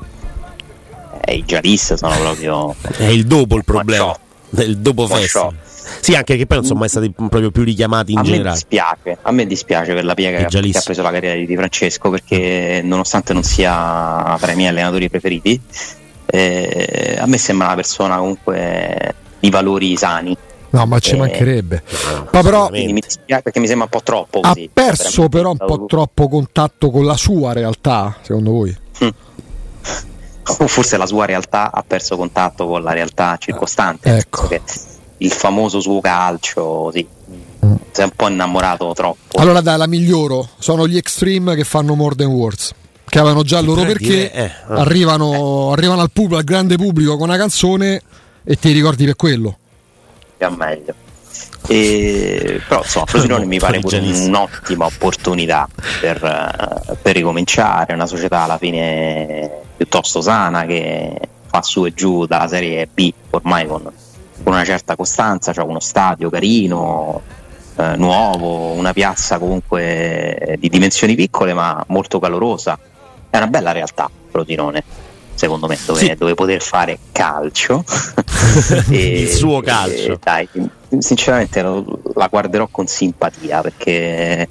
E 1.23 1.35
i 1.35 1.43
Jalis 1.43 1.93
sono 1.93 2.15
proprio. 2.17 2.75
È 2.97 3.03
il 3.03 3.25
dopo 3.25 3.55
il 3.57 3.63
problema. 3.63 4.17
È 4.55 4.61
il 4.61 4.77
dopo 4.77 5.07
festival. 5.07 5.55
Sì, 5.99 6.15
anche 6.15 6.37
che 6.37 6.45
poi 6.45 6.57
non 6.57 6.65
sono 6.65 6.79
mai 6.79 6.89
stati 6.89 7.11
proprio 7.11 7.51
più 7.51 7.63
richiamati 7.63 8.13
in 8.13 8.19
a 8.19 8.21
generale. 8.21 8.49
Me 8.49 8.53
dispiace, 8.53 9.17
a 9.21 9.31
me 9.31 9.45
dispiace 9.45 9.93
per 9.93 10.05
la 10.05 10.13
piega 10.13 10.37
che, 10.45 10.61
che, 10.61 10.77
ha 10.77 10.81
preso 10.81 11.01
la 11.01 11.11
carriera 11.11 11.43
di 11.43 11.55
Francesco 11.55 12.09
perché 12.09 12.81
nonostante 12.83 13.33
non 13.33 13.43
sia 13.43 14.37
tra 14.39 14.51
i 14.51 14.55
miei 14.55 14.69
allenatori 14.69 15.09
preferiti, 15.09 15.59
eh, 16.33 17.17
a 17.19 17.25
me 17.27 17.37
sembra 17.37 17.67
una 17.67 17.75
persona 17.75 18.17
comunque 18.17 19.15
di 19.39 19.49
valori 19.49 19.97
sani. 19.97 20.37
No, 20.69 20.85
ma 20.85 20.99
ci 20.99 21.15
eh, 21.15 21.17
mancherebbe. 21.17 21.83
ma 22.31 22.41
però 22.41 22.69
mi 22.69 22.93
dispiace 22.93 23.41
perché 23.41 23.59
mi 23.59 23.67
sembra 23.67 23.89
un 23.91 23.91
po' 23.91 24.03
troppo 24.03 24.39
così. 24.39 24.63
Ha 24.63 24.69
perso 24.73 25.27
però 25.27 25.51
un 25.51 25.57
po' 25.57 25.85
troppo 25.85 26.29
contatto 26.29 26.89
con 26.89 27.05
la 27.05 27.17
sua 27.17 27.51
realtà, 27.51 28.15
secondo 28.21 28.51
voi? 28.51 28.77
Mm. 29.03 29.09
O 30.59 30.67
forse 30.67 30.95
la 30.95 31.05
sua 31.05 31.25
realtà 31.25 31.71
ha 31.73 31.83
perso 31.85 32.15
contatto 32.15 32.65
con 32.65 32.81
la 32.81 32.93
realtà 32.93 33.35
circostante. 33.37 34.15
Ecco. 34.15 34.47
Il 35.17 35.31
famoso 35.31 35.81
suo 35.81 35.99
calcio, 35.99 36.89
sì. 36.93 37.05
Mm. 37.65 37.75
Si 37.91 37.99
è 37.99 38.05
un 38.05 38.11
po' 38.15 38.29
innamorato 38.29 38.93
troppo. 38.93 39.37
Allora 39.41 39.59
dai, 39.59 39.77
la 39.77 39.87
miglioro. 39.87 40.47
Sono 40.57 40.87
gli 40.87 40.95
extreme 40.95 41.55
che 41.55 41.65
fanno 41.65 41.95
more 41.95 42.15
than 42.15 42.27
words 42.27 42.73
che 43.11 43.19
avevano 43.19 43.43
già 43.43 43.59
loro 43.59 43.83
perché 43.83 44.31
eh, 44.31 44.43
eh. 44.43 44.51
Arrivano, 44.69 45.73
arrivano, 45.73 45.99
al, 45.99 46.11
pubblico, 46.11 46.37
al 46.37 46.45
grande 46.45 46.77
pubblico 46.77 47.17
con 47.17 47.27
una 47.27 47.37
canzone 47.37 48.01
e 48.41 48.55
ti 48.55 48.71
ricordi 48.71 49.03
per 49.03 49.17
quello. 49.17 49.57
È 50.37 50.47
meglio. 50.47 50.93
E, 51.67 52.61
però 52.65 52.81
insomma 52.81 53.05
Frosinone 53.07 53.45
mi 53.45 53.59
pare 53.59 53.81
pure 53.81 53.97
un'ottima 53.99 54.85
opportunità 54.85 55.67
per, 55.99 56.23
eh, 56.23 56.95
per, 57.01 57.15
ricominciare 57.15 57.93
una 57.93 58.05
società 58.05 58.43
alla 58.43 58.57
fine 58.57 59.59
piuttosto 59.75 60.21
sana 60.21 60.65
che 60.65 61.19
fa 61.47 61.61
su 61.61 61.85
e 61.85 61.93
giù 61.93 62.25
dalla 62.25 62.47
serie 62.47 62.87
B 62.91 63.11
ormai 63.31 63.67
con, 63.67 63.81
con 63.81 64.53
una 64.53 64.65
certa 64.65 64.95
costanza 64.95 65.53
cioè 65.53 65.65
uno 65.65 65.79
stadio 65.79 66.29
carino 66.29 67.21
eh, 67.75 67.95
nuovo 67.95 68.71
una 68.71 68.91
piazza 68.91 69.37
comunque 69.37 70.55
di 70.59 70.67
dimensioni 70.67 71.15
piccole 71.15 71.53
ma 71.53 71.83
molto 71.87 72.19
calorosa 72.19 72.79
è 73.31 73.37
una 73.37 73.47
bella 73.47 73.71
realtà 73.71 74.09
Frosinone 74.29 74.83
secondo 75.33 75.65
me 75.65 75.77
dove, 75.85 75.99
sì. 75.99 76.15
dove 76.15 76.35
poter 76.35 76.61
fare 76.61 76.97
calcio. 77.11 77.83
E, 78.89 79.21
il 79.21 79.29
suo 79.29 79.61
calcio. 79.61 80.13
e, 80.13 80.17
dai, 80.21 80.47
sinceramente 80.99 81.61
la 81.61 82.27
guarderò 82.27 82.67
con 82.69 82.85
simpatia 82.85 83.61
perché 83.61 84.47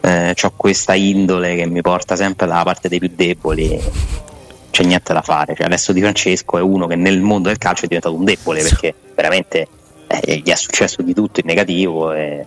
eh, 0.00 0.34
ho 0.40 0.52
questa 0.56 0.94
indole 0.94 1.56
che 1.56 1.66
mi 1.66 1.80
porta 1.80 2.16
sempre 2.16 2.46
dalla 2.46 2.62
parte 2.62 2.88
dei 2.88 2.98
più 2.98 3.10
deboli 3.14 3.80
c'è 4.70 4.84
niente 4.84 5.12
da 5.12 5.22
fare. 5.22 5.54
Cioè, 5.54 5.66
adesso 5.66 5.92
Di 5.92 6.00
Francesco 6.00 6.58
è 6.58 6.62
uno 6.62 6.86
che 6.86 6.96
nel 6.96 7.20
mondo 7.20 7.48
del 7.48 7.58
calcio 7.58 7.84
è 7.84 7.88
diventato 7.88 8.14
un 8.14 8.24
debole 8.24 8.62
perché 8.62 8.94
veramente 9.14 9.68
eh, 10.06 10.38
gli 10.38 10.50
è 10.50 10.54
successo 10.56 11.02
di 11.02 11.14
tutto 11.14 11.40
in 11.40 11.46
negativo 11.46 12.12
e, 12.12 12.44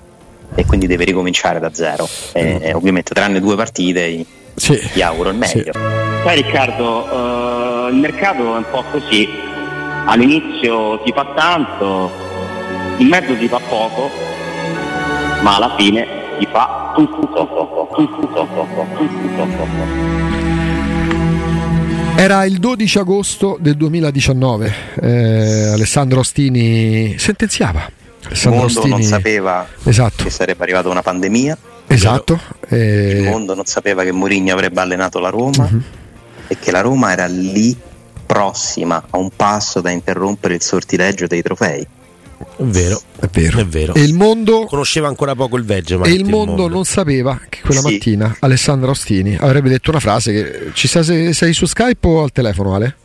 e 0.56 0.66
quindi 0.66 0.88
deve 0.88 1.06
ricominciare 1.06 1.60
da 1.60 1.74
zero. 1.74 2.08
E, 2.34 2.74
ovviamente 2.74 3.14
tranne 3.14 3.40
due 3.40 3.56
partite 3.56 4.26
sì. 4.56 4.80
Ti 4.94 5.02
auguro 5.02 5.30
il 5.30 5.36
meglio. 5.36 5.64
Sì. 5.64 5.80
Sai 6.24 6.42
Riccardo, 6.42 7.04
uh, 7.04 7.90
il 7.90 7.98
mercato 7.98 8.56
è 8.56 8.58
un 8.58 8.66
po' 8.72 8.84
così, 8.92 9.28
all'inizio 10.06 11.02
si 11.06 11.12
fa 11.14 11.26
tanto, 11.36 12.12
in 12.98 13.08
mezzo 13.08 13.36
si 13.38 13.48
fa 13.48 13.60
poco, 13.60 14.10
ma 15.42 15.56
alla 15.58 15.76
fine 15.78 16.08
si 16.40 16.48
fa 16.52 16.94
tutto, 16.96 17.28
Era 22.16 22.46
il 22.46 22.58
12 22.58 22.98
agosto 22.98 23.58
del 23.60 23.76
2019, 23.76 24.74
eh, 25.02 25.68
Alessandro 25.74 26.22
Ostini 26.22 27.16
sentenziava. 27.18 27.88
Alessandro 28.26 28.66
il 28.66 28.66
mondo 28.66 28.80
Ostini... 28.80 28.90
non 28.90 29.04
sapeva 29.04 29.68
esatto. 29.84 30.24
che 30.24 30.30
sarebbe 30.30 30.64
arrivata 30.64 30.90
una 30.90 31.04
pandemia 31.04 31.58
Esatto. 31.96 32.40
E... 32.68 33.20
Il 33.22 33.24
mondo 33.24 33.56
non 33.56 33.66
sapeva 33.66 34.04
che 34.04 34.12
Mourinho 34.12 34.54
avrebbe 34.54 34.82
allenato 34.82 35.20
la 35.20 35.30
Roma 35.30 35.68
uh-huh. 35.70 35.82
e 36.48 36.58
che 36.60 36.72
la 36.72 36.82
Roma 36.82 37.12
era 37.12 37.26
lì 37.26 37.76
prossima 38.26 39.04
a 39.10 39.18
un 39.18 39.30
passo 39.36 39.82
da 39.82 39.92
interrompere 39.92 40.56
il 40.56 40.62
sortileggio 40.62 41.28
dei 41.28 41.42
trofei. 41.42 41.88
È 42.58 42.64
vero, 42.64 43.02
è 43.20 43.28
vero. 43.28 43.60
È 43.60 43.66
vero. 43.66 43.94
E 43.94 44.02
il 44.02 44.14
mondo 44.14 44.66
conosceva 44.66 45.08
ancora 45.08 45.36
poco 45.36 45.58
il 45.58 45.64
Veggio. 45.64 46.04
E 46.04 46.12
il 46.12 46.26
mondo, 46.26 46.42
il 46.42 46.48
mondo, 46.48 46.68
non 46.68 46.84
sapeva 46.86 47.40
che 47.48 47.62
quella 47.62 47.82
sì. 47.82 47.94
mattina 47.94 48.36
Alessandro 48.40 48.92
Ostini 48.92 49.38
avrebbe 49.40 49.70
detto 49.70 49.90
una 49.90 50.00
frase 50.00 50.32
che 50.34 50.72
ci 50.74 50.88
sei, 50.88 51.34
sei 51.34 51.54
su 51.54 51.66
Skype 51.66 52.08
o 52.08 52.24
al 52.24 52.32
telefono, 52.32 52.76
Ale? 52.76 52.96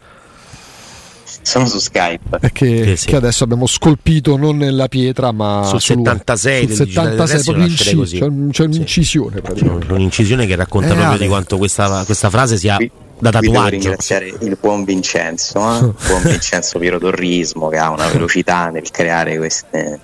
Sono 1.42 1.66
su 1.66 1.78
Skype. 1.78 2.38
È 2.40 2.52
che, 2.52 2.96
sì. 2.96 3.06
che, 3.06 3.16
adesso 3.16 3.44
abbiamo 3.44 3.66
scolpito 3.66 4.36
non 4.36 4.58
nella 4.58 4.88
pietra, 4.88 5.32
ma 5.32 5.64
sul 5.64 5.80
76, 5.80 6.66
sul 6.66 6.86
76 6.88 7.42
proprio 7.42 7.66
inci- 7.66 7.94
così. 7.94 8.18
C'è, 8.18 8.26
c'è 8.50 8.64
un'incisione. 8.64 9.42
Sì. 9.54 9.64
C'è 9.64 9.92
un'incisione 9.92 10.46
che 10.46 10.54
racconta 10.54 10.88
eh, 10.88 10.90
proprio 10.90 11.14
Ale. 11.14 11.22
di 11.22 11.28
quanto 11.28 11.56
questa, 11.58 12.04
questa 12.04 12.30
frase 12.30 12.56
sia 12.56 12.76
qui, 12.76 12.90
da 13.18 13.30
tatuaggio. 13.30 13.50
Devo 13.50 13.68
ringraziare 13.68 14.34
il 14.40 14.56
buon 14.60 14.84
Vincenzo, 14.84 15.58
eh? 15.58 15.78
il 15.84 15.94
buon 16.06 16.22
Vincenzo 16.24 16.78
Piero 16.78 16.98
Torrismo 16.98 17.68
che 17.68 17.78
ha 17.78 17.90
una 17.90 18.06
velocità 18.12 18.68
nel 18.68 18.90
creare 18.90 19.36
queste 19.36 20.00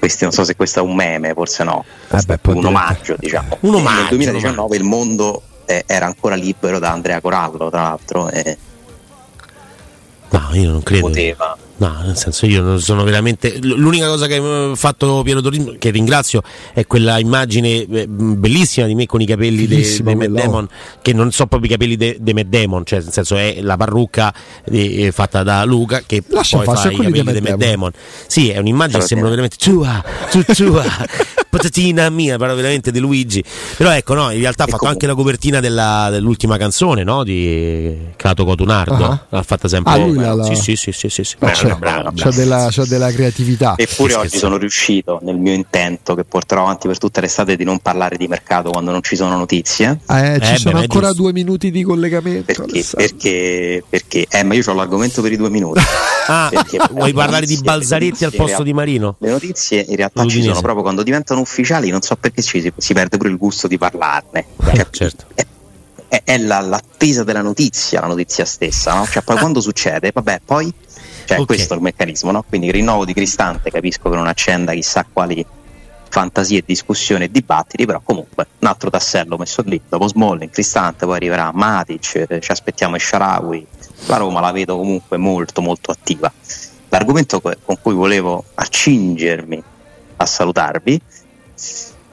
questi 0.00 0.24
non 0.24 0.32
so 0.32 0.44
se 0.44 0.56
questo 0.56 0.80
è 0.80 0.82
un 0.82 0.94
meme, 0.94 1.32
forse 1.34 1.62
no, 1.62 1.84
eh 2.10 2.22
beh, 2.26 2.38
un 2.54 2.64
omaggio 2.64 3.16
diciamo. 3.18 3.58
Un 3.60 3.74
omaggio, 3.74 4.00
nel 4.00 4.08
2019 4.08 4.76
il 4.76 4.82
mondo 4.82 5.42
eh, 5.66 5.84
era 5.86 6.06
ancora 6.06 6.34
libero 6.34 6.78
da 6.78 6.90
Andrea 6.90 7.20
Corallo, 7.20 7.70
tra 7.70 7.82
l'altro. 7.82 8.28
Eh, 8.30 8.56
No, 10.32 10.48
io 10.54 10.70
non 10.70 10.82
credo. 10.82 11.08
Poteva. 11.08 11.56
No, 11.80 12.02
nel 12.04 12.16
senso 12.16 12.44
io 12.44 12.62
non 12.62 12.78
sono 12.78 13.04
veramente. 13.04 13.58
L'unica 13.62 14.06
cosa 14.06 14.26
che 14.26 14.36
ha 14.36 14.76
fatto 14.76 15.22
Piero 15.24 15.40
Turismo, 15.40 15.72
che 15.78 15.88
ringrazio, 15.88 16.42
è 16.74 16.86
quella 16.86 17.18
immagine 17.18 17.86
eh, 17.86 18.06
bellissima 18.06 18.86
di 18.86 18.94
me 18.94 19.06
con 19.06 19.22
i 19.22 19.26
capelli 19.26 19.66
di 19.66 20.02
Matt 20.02 20.26
Damon, 20.26 20.68
che 21.00 21.14
non 21.14 21.32
so 21.32 21.46
proprio 21.46 21.70
i 21.70 21.72
capelli 21.72 21.96
di 21.96 22.34
Matt 22.34 22.48
Damon, 22.48 22.84
cioè 22.84 23.00
nel 23.00 23.12
senso 23.12 23.36
è 23.36 23.62
la 23.62 23.78
parrucca 23.78 24.32
di, 24.66 25.06
eh, 25.06 25.12
fatta 25.12 25.42
da 25.42 25.64
Luca 25.64 26.02
che 26.04 26.22
Lascia 26.28 26.58
poi 26.58 26.76
fa 26.76 26.90
i 26.90 26.96
capelli 26.96 27.32
di 27.32 27.40
Matt 27.40 27.56
Damon. 27.56 27.92
Sì, 28.26 28.50
è 28.50 28.58
un'immagine 28.58 28.98
che 28.98 29.06
sembra 29.06 29.30
veramente 29.30 29.56
tua, 29.56 30.04
tua, 30.30 30.44
tua. 30.54 30.84
patatina 31.50 32.08
mia, 32.10 32.38
parla 32.38 32.54
veramente 32.54 32.90
di 32.92 32.98
Luigi. 33.00 33.42
Però 33.76 33.90
ecco, 33.90 34.14
no, 34.14 34.30
in 34.30 34.40
realtà 34.40 34.64
ha 34.64 34.66
fatto 34.66 34.86
anche 34.86 35.06
la 35.06 35.14
copertina 35.14 35.60
della, 35.60 36.08
dell'ultima 36.10 36.56
canzone, 36.56 37.02
no? 37.04 37.24
Di 37.24 37.96
Cato 38.16 38.44
Cotunardo. 38.44 39.04
Uh-huh. 39.04 39.18
L'ha 39.28 39.42
fatta 39.42 39.68
sempre. 39.68 39.92
Ah, 39.92 39.96
lui 39.96 40.14
la, 40.14 40.34
la... 40.34 40.44
Sì, 40.44 40.54
sì, 40.54 40.76
sì, 40.76 40.92
sì, 40.92 41.08
sì, 41.08 41.24
sì. 41.24 41.36
Brava, 41.38 41.69
c'è, 41.72 41.78
brava, 41.78 42.10
brava. 42.10 42.30
C'è, 42.30 42.30
della, 42.30 42.68
c'è, 42.70 42.84
della, 42.84 43.10
creatività. 43.10 43.74
Eppure 43.76 44.14
oggi 44.14 44.38
sono 44.38 44.56
riuscito 44.56 45.18
nel 45.22 45.36
mio 45.36 45.52
intento 45.52 46.14
che 46.14 46.24
porterò 46.24 46.62
avanti 46.62 46.86
per 46.86 46.98
tutte 46.98 47.20
l'estate 47.20 47.56
di 47.56 47.64
non 47.64 47.78
parlare 47.78 48.16
di 48.16 48.26
mercato 48.28 48.70
quando 48.70 48.90
non 48.90 49.02
ci 49.02 49.16
sono 49.16 49.36
notizie. 49.36 50.00
Eh, 50.08 50.40
ci 50.42 50.54
eh, 50.54 50.58
sono 50.58 50.76
beh, 50.76 50.80
ancora 50.82 51.12
due 51.12 51.32
minuti 51.32 51.70
di 51.70 51.82
collegamento. 51.82 52.44
Perché? 52.44 52.84
Perché? 52.94 53.84
Perché? 53.88 54.26
Eh, 54.28 54.42
ma 54.44 54.54
io 54.54 54.62
ho 54.66 54.74
l'argomento 54.74 55.22
per 55.22 55.32
i 55.32 55.36
due 55.36 55.50
minuti. 55.50 55.80
ah, 56.28 56.50
vuoi 56.90 57.12
parlare 57.12 57.46
di 57.46 57.58
Balzaretti 57.62 58.24
al 58.24 58.34
posto 58.34 58.62
di 58.62 58.72
Marino? 58.72 59.16
Le 59.18 59.30
notizie 59.30 59.84
in 59.88 59.96
realtà 59.96 60.22
L'Udinese. 60.22 60.42
ci 60.42 60.48
sono 60.48 60.60
proprio 60.60 60.82
quando 60.82 61.02
diventano 61.02 61.40
ufficiali, 61.40 61.90
non 61.90 62.02
so 62.02 62.16
perché 62.16 62.42
ci 62.42 62.60
si, 62.60 62.72
si 62.76 62.92
perde 62.94 63.16
pure 63.16 63.30
il 63.30 63.36
gusto 63.36 63.66
di 63.66 63.78
parlarne. 63.78 64.46
Cioè, 64.62 64.86
certo. 64.90 65.24
È, 65.34 65.44
è, 66.10 66.22
è 66.24 66.38
la, 66.38 66.60
l'attesa 66.60 67.22
della 67.22 67.40
notizia, 67.40 68.00
la 68.00 68.08
notizia 68.08 68.44
stessa, 68.44 68.94
no? 68.94 69.06
Cioè, 69.06 69.22
poi 69.22 69.36
ah. 69.36 69.38
quando 69.38 69.60
succede, 69.60 70.10
vabbè, 70.12 70.40
poi 70.44 70.72
cioè, 71.24 71.38
okay. 71.38 71.46
questo 71.46 71.74
è 71.74 71.76
il 71.76 71.82
meccanismo, 71.82 72.32
no? 72.32 72.44
Quindi 72.46 72.72
rinnovo 72.72 73.04
di 73.04 73.14
Cristante 73.14 73.70
capisco 73.70 74.10
che 74.10 74.16
non 74.16 74.26
accenda 74.26 74.72
chissà 74.72 75.06
quali 75.10 75.46
fantasie, 76.08 76.64
discussioni 76.66 77.24
e 77.24 77.30
dibattiti, 77.30 77.86
però 77.86 78.00
comunque 78.02 78.48
un 78.58 78.66
altro 78.66 78.90
tassello 78.90 79.36
messo 79.36 79.62
lì, 79.64 79.80
dopo 79.88 80.08
Smalling, 80.08 80.50
Cristante, 80.50 81.06
poi 81.06 81.14
arriverà 81.14 81.52
Matic, 81.54 82.26
eh, 82.28 82.40
ci 82.40 82.50
aspettiamo 82.50 82.98
Sharawi, 82.98 83.64
la 84.06 84.16
Roma 84.16 84.40
la 84.40 84.50
vedo 84.50 84.76
comunque 84.76 85.16
molto 85.16 85.62
molto 85.62 85.92
attiva. 85.92 86.32
L'argomento 86.88 87.40
con 87.40 87.80
cui 87.80 87.94
volevo 87.94 88.44
accingermi 88.54 89.62
a 90.16 90.26
salutarvi 90.26 91.00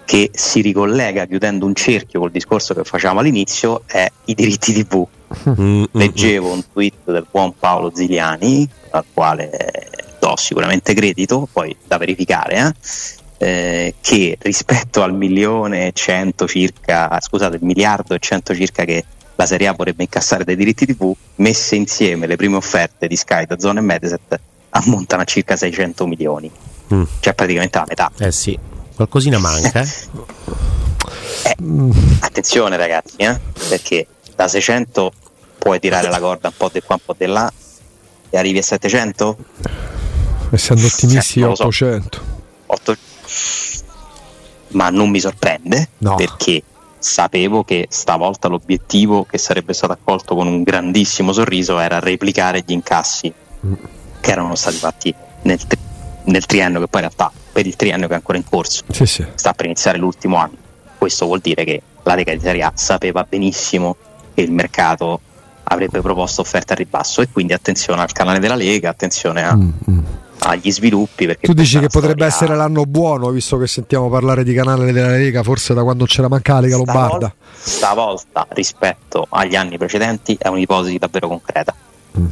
che 0.08 0.30
si 0.34 0.62
ricollega 0.62 1.26
chiudendo 1.26 1.65
un 1.65 1.76
cerchio 1.76 2.22
col 2.22 2.32
discorso 2.32 2.74
che 2.74 2.86
facciamo 2.86 3.20
all'inizio 3.20 3.82
è 3.86 4.10
i 4.24 4.34
diritti 4.36 4.72
TV. 4.72 5.06
Mm-hmm. 5.50 5.84
Leggevo 5.91 6.50
un 6.50 6.63
tweet 6.72 7.12
del 7.12 7.28
buon 7.30 7.54
Paolo 7.60 7.91
Ziliani, 7.93 8.65
al 8.91 9.04
quale 9.13 9.89
do 10.17 10.38
sicuramente 10.38 10.93
credito, 10.93 11.50
poi 11.52 11.76
da 11.86 11.98
verificare, 11.98 12.74
eh, 13.38 13.46
eh, 13.46 13.96
che 14.00 14.38
rispetto 14.39 15.04
al 15.04 15.13
milione 15.13 15.88
e 15.88 15.91
cento 15.91 16.48
circa, 16.48 17.20
scusate, 17.20 17.58
il 17.58 17.63
miliardo 17.63 18.13
e 18.13 18.20
cento 18.20 18.56
circa 18.56 18.86
che 18.86 19.04
la 19.36 19.46
Serie 19.46 19.67
A 19.67 19.74
vorrebbe 19.74 20.04
incassare 20.04 20.46
dai 20.46 20.56
diritti 20.56 20.86
TV, 20.86 21.13
messe 21.36 21.76
insieme 21.76 22.28
le 22.28 22.38
prime 22.38 22.56
offerte 22.56 23.08
di 23.08 23.17
Sky, 23.17 23.46
da 23.46 23.60
Zone 23.60 23.80
e 23.80 23.84
Mediaset 23.84 24.39
ammontano 24.70 25.24
a 25.24 25.26
circa 25.26 25.58
600 25.58 26.08
milioni, 26.08 26.50
mm. 26.93 27.04
cioè 27.20 27.34
praticamente 27.34 27.78
la 27.78 27.86
metà. 27.86 28.12
Eh 28.20 28.32
sì 28.32 28.76
Qualcosina 28.97 29.38
manca. 29.38 29.83
Eh? 29.83 29.89
eh, 31.43 31.55
attenzione 32.21 32.77
ragazzi, 32.77 33.17
eh? 33.17 33.39
perché 33.69 34.07
da 34.36 34.47
600 34.47 35.12
puoi 35.60 35.79
tirare 35.79 36.10
la 36.10 36.19
corda 36.19 36.47
un 36.47 36.55
po' 36.57 36.71
di 36.73 36.81
qua, 36.81 36.95
un 36.95 37.01
po' 37.05 37.13
di 37.15 37.27
là 37.27 37.53
e 38.31 38.38
arrivi 38.39 38.57
a 38.57 38.63
700? 38.63 39.38
Essendo 40.49 40.88
ottimisti, 40.88 41.41
eh, 41.41 41.45
800. 41.45 42.17
So. 42.17 42.23
8... 42.65 42.97
Ma 44.69 44.89
non 44.89 45.12
mi 45.12 45.19
sorprende 45.19 45.89
no. 45.99 46.15
perché 46.15 46.63
sapevo 46.97 47.63
che 47.63 47.86
stavolta 47.91 48.47
l'obiettivo 48.47 49.25
che 49.25 49.38
sarebbe 49.38 49.73
stato 49.73 49.93
accolto 49.93 50.33
con 50.33 50.47
un 50.47 50.63
grandissimo 50.63 51.33
sorriso 51.33 51.77
era 51.77 51.99
replicare 51.99 52.63
gli 52.65 52.71
incassi 52.71 53.31
mm. 53.63 53.73
che 54.19 54.31
erano 54.31 54.55
stati 54.55 54.77
fatti 54.77 55.13
nel, 55.43 55.60
nel 56.23 56.45
triennio 56.47 56.79
che 56.79 56.88
poi 56.88 57.01
in 57.03 57.10
realtà 57.10 57.31
per 57.58 57.65
il 57.65 57.76
triennio 57.76 58.06
che 58.06 58.13
è 58.13 58.17
ancora 58.17 58.38
in 58.38 58.43
corso. 58.43 58.84
Sì, 58.91 59.08
sì. 59.08 59.26
sta 59.34 59.52
per 59.54 59.65
iniziare 59.65 59.98
l'ultimo 59.98 60.38
anno. 60.38 60.56
Questo 60.96 61.26
vuol 61.26 61.39
dire 61.39 61.63
che 61.63 61.82
la 62.04 62.13
Lega 62.13 62.32
di 62.32 62.39
Serie 62.39 62.62
A 62.62 62.72
sapeva 62.76 63.26
benissimo 63.28 63.96
che 64.36 64.41
il 64.41 64.52
mercato 64.52 65.20
avrebbe 65.63 66.02
proposto 66.02 66.41
offerte 66.41 66.74
a 66.74 66.76
ribasso 66.76 67.22
e 67.22 67.30
quindi 67.32 67.54
attenzione 67.54 68.02
al 68.02 68.12
canale 68.12 68.38
della 68.38 68.54
Lega 68.54 68.91
attenzione 68.91 69.43
a, 69.43 69.56
mm, 69.56 69.70
mm. 69.89 70.00
agli 70.41 70.72
sviluppi 70.72 71.36
tu 71.41 71.54
dici 71.54 71.80
che 71.80 71.88
potrebbe 71.88 72.26
essere 72.26 72.56
l'anno 72.56 72.86
buono 72.86 73.32
visto 73.32 73.58
che 73.58 73.67
sentiamo 73.67 74.08
parlare 74.08 74.46
di 74.46 74.54
canale 74.54 74.93
della 74.93 75.10
Lega 75.10 75.43
forse 75.43 75.74
da 75.74 75.84
quando 75.84 76.06
c'era 76.06 76.30
manca 76.30 76.54
la 76.54 76.60
Lega 76.62 76.78
Lombarda. 76.78 77.34
stavolta 77.54 78.48
rispetto 78.52 79.26
agli 79.30 79.56
anni 79.56 79.78
precedenti 79.78 80.38
è 80.39 80.48
un'ipotesi 80.48 80.98
davvero 81.00 81.28
concreta. 81.28 81.76
Mm 82.17 82.26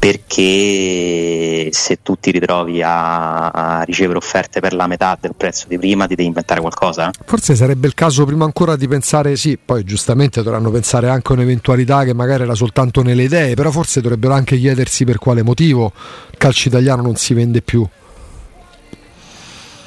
perché 0.00 1.68
se 1.72 1.98
tu 2.02 2.18
ti 2.18 2.30
ritrovi 2.30 2.80
a, 2.80 3.48
a, 3.50 3.82
ricevere 3.82 4.16
offerte 4.16 4.58
per 4.58 4.72
la 4.72 4.86
metà 4.86 5.18
del 5.20 5.34
prezzo 5.36 5.66
di 5.68 5.76
prima 5.76 6.06
ti 6.06 6.14
devi 6.14 6.26
inventare 6.26 6.62
qualcosa? 6.62 7.10
Forse 7.26 7.54
sarebbe 7.54 7.86
il 7.86 7.92
caso 7.92 8.24
prima 8.24 8.46
ancora 8.46 8.76
di 8.76 8.88
pensare, 8.88 9.36
sì, 9.36 9.58
poi 9.62 9.84
giustamente 9.84 10.42
dovranno 10.42 10.70
pensare 10.70 11.10
anche 11.10 11.32
a 11.32 11.34
un'eventualità 11.34 12.04
che 12.04 12.14
magari 12.14 12.44
era 12.44 12.54
soltanto 12.54 13.02
nelle 13.02 13.24
idee, 13.24 13.52
però 13.52 13.70
forse 13.70 14.00
dovrebbero 14.00 14.32
anche 14.32 14.56
chiedersi 14.56 15.04
per 15.04 15.18
quale 15.18 15.42
motivo 15.42 15.92
il 16.30 16.38
calcio 16.38 16.68
italiano 16.68 17.02
non 17.02 17.16
si 17.16 17.34
vende 17.34 17.60
più. 17.60 17.86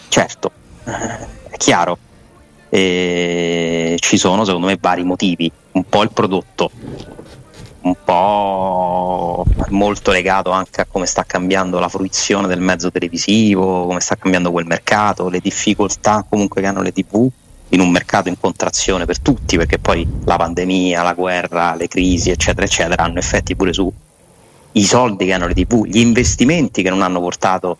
Certo, 0.09 0.51
è 0.83 1.57
chiaro. 1.57 1.97
E 2.69 3.97
ci 3.99 4.17
sono 4.17 4.45
secondo 4.45 4.67
me 4.67 4.77
vari 4.79 5.03
motivi, 5.03 5.51
un 5.71 5.85
po' 5.89 6.03
il 6.03 6.11
prodotto, 6.11 6.69
un 7.83 7.95
po' 8.03 9.45
molto 9.69 10.11
legato 10.11 10.51
anche 10.51 10.81
a 10.81 10.85
come 10.85 11.05
sta 11.05 11.23
cambiando 11.23 11.79
la 11.79 11.89
fruizione 11.89 12.47
del 12.47 12.59
mezzo 12.59 12.91
televisivo, 12.91 13.85
come 13.85 13.99
sta 13.99 14.15
cambiando 14.15 14.51
quel 14.51 14.65
mercato, 14.65 15.29
le 15.29 15.39
difficoltà 15.39 16.25
comunque 16.27 16.61
che 16.61 16.67
hanno 16.67 16.81
le 16.81 16.93
tv 16.93 17.29
in 17.69 17.79
un 17.79 17.89
mercato 17.89 18.29
in 18.29 18.39
contrazione 18.39 19.05
per 19.05 19.19
tutti, 19.19 19.57
perché 19.57 19.79
poi 19.79 20.07
la 20.25 20.35
pandemia, 20.35 21.01
la 21.01 21.13
guerra, 21.13 21.75
le 21.75 21.87
crisi, 21.87 22.29
eccetera, 22.29 22.65
eccetera, 22.65 23.03
hanno 23.03 23.19
effetti 23.19 23.55
pure 23.55 23.73
su 23.73 23.91
i 24.75 24.83
soldi 24.83 25.25
che 25.25 25.33
hanno 25.33 25.47
le 25.47 25.53
tv, 25.55 25.85
gli 25.85 25.99
investimenti 25.99 26.83
che 26.83 26.89
non 26.89 27.01
hanno 27.01 27.19
portato 27.19 27.77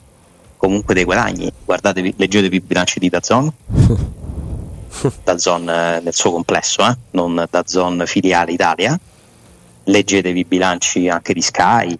comunque 0.58 0.94
dei 0.96 1.04
guadagni. 1.04 1.52
Guardate, 1.64 2.14
leggetevi 2.16 2.56
i 2.56 2.62
bilanci 2.62 3.00
di 3.00 3.10
Dazon. 3.10 3.52
Dazon 5.24 5.70
eh, 5.70 6.02
nel 6.04 6.14
suo 6.14 6.32
complesso, 6.32 6.86
eh? 6.88 6.96
non 7.12 7.46
Dazon 7.50 8.04
filiale 8.06 8.52
Italia 8.52 9.00
leggetevi 9.84 10.40
i 10.40 10.46
bilanci 10.46 11.10
anche 11.10 11.34
di 11.34 11.42
Sky. 11.42 11.98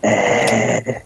Eh, 0.00 1.02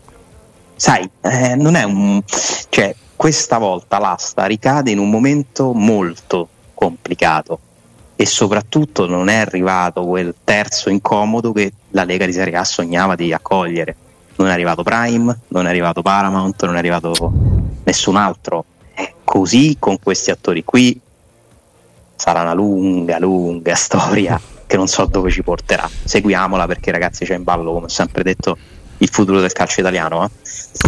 sai, 0.77 1.09
eh, 1.21 1.55
non 1.55 1.75
è 1.75 1.83
un. 1.85 2.23
cioè, 2.69 2.95
questa 3.17 3.59
volta 3.59 3.99
l'asta 3.99 4.47
ricade 4.47 4.91
in 4.91 4.99
un 4.99 5.09
momento 5.09 5.73
molto 5.73 6.49
complicato 6.75 7.59
e 8.17 8.27
soprattutto 8.27 9.07
non 9.07 9.29
è 9.29 9.37
arrivato 9.37 10.05
quel 10.05 10.35
terzo 10.43 10.91
incomodo 10.91 11.53
che 11.53 11.73
la 11.91 12.05
Lega 12.05 12.27
di 12.27 12.33
Serie 12.33 12.57
A 12.57 12.65
sognava 12.65 13.15
di 13.15 13.33
accogliere. 13.33 13.97
Non 14.37 14.49
è 14.49 14.53
arrivato 14.53 14.83
Prime, 14.83 15.39
non 15.49 15.67
è 15.67 15.69
arrivato 15.69 16.03
Paramount, 16.03 16.65
non 16.65 16.75
è 16.75 16.79
arrivato 16.79 17.33
nessun 17.85 18.17
altro 18.17 18.65
così 19.33 19.77
con 19.79 19.99
questi 19.99 20.31
attori 20.31 20.63
qui 20.63 21.01
sarà 22.15 22.43
una 22.43 22.53
lunga, 22.53 23.19
lunga 23.19 23.75
storia 23.75 24.39
che 24.73 24.79
non 24.79 24.89
so 24.89 25.05
dove 25.05 25.31
ci 25.31 25.43
porterà. 25.43 25.87
Seguiamola 26.03 26.67
perché 26.67 26.91
ragazzi 26.91 27.27
c'è 27.27 27.35
in 27.35 27.43
ballo, 27.43 27.75
come 27.75 27.85
ho 27.85 27.89
sempre 27.89 28.23
detto, 28.23 28.57
il 29.03 29.09
futuro 29.11 29.41
del 29.41 29.53
calcio 29.53 29.81
italiano. 29.81 30.25
Eh? 30.25 30.31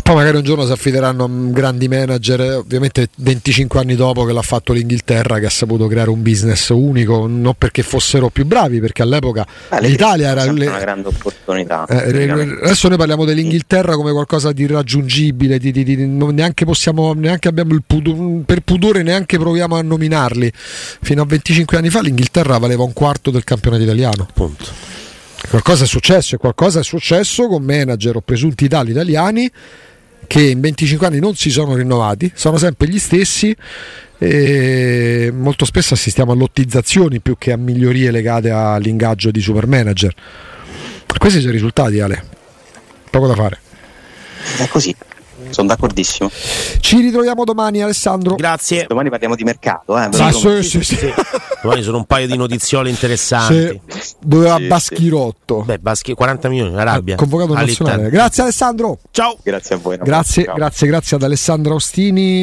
Poi 0.02 0.14
magari 0.14 0.36
un 0.36 0.44
giorno 0.44 0.64
si 0.64 0.72
affideranno 0.72 1.24
a 1.24 1.28
grandi 1.28 1.88
manager, 1.88 2.58
ovviamente 2.58 3.08
25 3.16 3.80
anni 3.80 3.96
dopo 3.96 4.24
che 4.24 4.32
l'ha 4.32 4.42
fatto 4.42 4.72
l'Inghilterra 4.72 5.38
che 5.38 5.46
ha 5.46 5.50
saputo 5.50 5.86
creare 5.88 6.10
un 6.10 6.22
business 6.22 6.68
unico, 6.68 7.26
non 7.26 7.54
perché 7.58 7.82
fossero 7.82 8.28
più 8.28 8.46
bravi, 8.46 8.80
perché 8.80 9.02
all'epoca 9.02 9.44
Beh, 9.68 9.80
l'Italia 9.80 10.30
era 10.30 10.44
le... 10.50 10.66
una 10.66 10.78
grande 10.78 11.08
opportunità. 11.08 11.86
Eh, 11.86 12.30
adesso 12.62 12.88
noi 12.88 12.96
parliamo 12.96 13.24
dell'Inghilterra 13.24 13.96
come 13.96 14.12
qualcosa 14.12 14.52
di 14.52 14.62
irraggiungibile, 14.62 15.58
di, 15.58 15.72
di, 15.72 15.82
di, 15.82 15.96
neanche 16.06 16.64
possiamo, 16.64 17.12
neanche 17.14 17.48
abbiamo 17.48 17.74
il 17.74 17.82
pudore, 17.84 18.42
per 18.46 18.60
pudore 18.60 19.02
neanche 19.02 19.38
proviamo 19.38 19.76
a 19.76 19.82
nominarli. 19.82 20.52
Fino 20.54 21.22
a 21.22 21.26
25 21.26 21.76
anni 21.76 21.90
fa 21.90 22.00
l'Inghilterra 22.00 22.58
valeva 22.58 22.84
un 22.84 22.92
quarto 22.92 23.30
del 23.30 23.42
campionato 23.42 23.82
italiano. 23.82 24.28
Punto. 24.32 24.93
Qualcosa 25.55 25.84
è 25.84 25.86
successo 25.86 26.34
e 26.34 26.38
qualcosa 26.38 26.80
è 26.80 26.82
successo 26.82 27.46
con 27.46 27.62
manager 27.62 28.16
o 28.16 28.20
presunti 28.22 28.66
tali 28.66 28.90
italiani 28.90 29.48
che 30.26 30.42
in 30.42 30.61
25 30.61 31.07
anni 31.07 31.20
non 31.20 31.36
si 31.36 31.48
sono 31.48 31.76
rinnovati, 31.76 32.32
sono 32.34 32.59
sempre 32.59 32.88
gli 32.88 32.98
stessi 32.98 33.55
e 34.18 35.30
molto 35.32 35.64
spesso 35.64 35.94
assistiamo 35.94 36.32
a 36.32 36.34
lottizzazioni 36.34 37.20
più 37.20 37.36
che 37.38 37.52
a 37.52 37.57
migliorie 37.57 38.11
legate 38.11 38.50
all'ingaggio 38.50 39.30
di 39.30 39.40
super 39.40 39.68
manager. 39.68 40.12
Questi 41.16 41.38
sono 41.38 41.52
i 41.52 41.55
risultati, 41.55 42.00
Ale. 42.00 42.24
Poco 43.09 43.28
da 43.28 43.34
fare. 43.36 43.59
È 44.59 44.66
così 44.66 44.92
sono 45.51 45.68
d'accordissimo. 45.68 46.30
Ci 46.80 47.01
ritroviamo 47.01 47.45
domani, 47.45 47.82
Alessandro. 47.82 48.34
Grazie. 48.34 48.86
Domani 48.88 49.11
parliamo 49.11 49.34
di 49.34 49.45
mercato. 49.45 49.99
Eh? 49.99 50.09
Ah, 50.18 50.32
sì, 50.32 50.62
sì, 50.62 50.82
sì, 50.82 50.97
domani 51.62 51.82
sono 51.82 51.99
un 51.99 52.05
paio 52.05 52.26
di 52.26 52.36
notiziole 52.36 52.90
interessanti. 52.90 53.80
Doveva 54.20 54.59
Baschirotto. 54.59 55.62
Beh, 55.62 55.78
Baschi, 55.78 56.14
40 56.14 56.49
milioni, 56.49 56.76
Arabia. 56.76 57.16
Convocato 57.16 57.55
nazionale. 57.55 58.09
Grazie, 58.11 58.42
Alessandro. 58.42 58.99
Ciao. 59.11 59.36
Grazie 59.42 59.74
a 59.74 59.78
voi. 59.78 59.99
Grazie, 59.99 60.45
grazie, 60.55 60.86
grazie 60.86 61.16
ad 61.16 61.22
Alessandro 61.22 61.72
Austini. 61.72 62.42